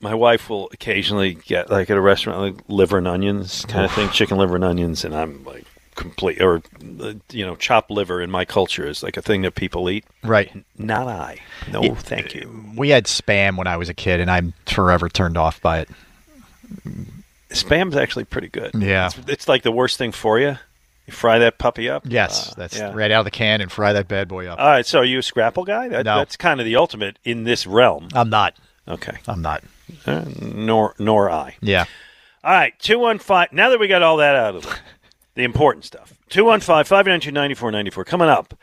[0.00, 3.92] My wife will occasionally get like at a restaurant like liver and onions kind of
[3.92, 6.62] thing, chicken liver and onions, and I'm like complete or
[7.00, 10.04] uh, you know chopped liver in my culture is like a thing that people eat.
[10.24, 10.50] Right.
[10.78, 11.38] Not I.
[11.70, 11.94] No, Yeah.
[11.94, 12.64] thank you.
[12.76, 15.88] We had spam when I was a kid, and I'm forever turned off by it.
[17.54, 18.70] Spam's actually pretty good.
[18.74, 19.06] Yeah.
[19.06, 20.58] It's, it's like the worst thing for you.
[21.06, 22.04] You fry that puppy up.
[22.06, 22.92] Yes, Uh, that's yeah.
[22.94, 24.58] right out of the can and fry that bad boy up.
[24.60, 25.88] All right, so are you a scrapple guy?
[25.88, 26.18] That, No.
[26.18, 28.08] That's kind of the ultimate in this realm.
[28.14, 28.54] I'm not.
[28.86, 29.16] Okay.
[29.26, 29.64] I'm not.
[30.06, 31.56] Uh, nor nor I.
[31.60, 31.84] Yeah.
[32.44, 33.48] All right, 215.
[33.56, 34.78] Now that we got all that out of the,
[35.34, 38.54] the important stuff, 215 592 9494 coming up.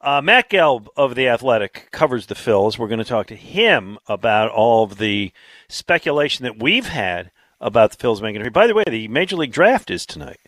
[0.00, 2.76] Uh, Matt Gelb of The Athletic covers the Phils.
[2.78, 5.30] We're going to talk to him about all of the
[5.68, 7.30] speculation that we've had
[7.62, 8.52] about the Phillies making it.
[8.52, 10.40] By the way, the Major League Draft is tonight.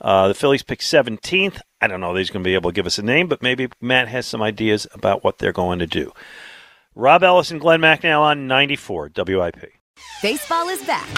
[0.00, 1.60] Uh, the Phillies pick 17th.
[1.80, 3.42] I don't know if he's going to be able to give us a name, but
[3.42, 6.12] maybe Matt has some ideas about what they're going to do.
[6.94, 9.72] Rob Ellis and Glenn Macnow on 94 WIP.
[10.22, 11.08] Baseball is back,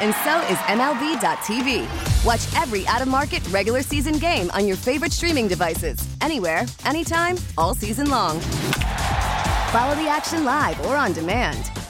[0.00, 1.86] and so is MLB.tv.
[2.24, 7.36] Watch every out of market regular season game on your favorite streaming devices, anywhere, anytime,
[7.58, 8.40] all season long.
[9.70, 11.70] Follow the action live or on demand.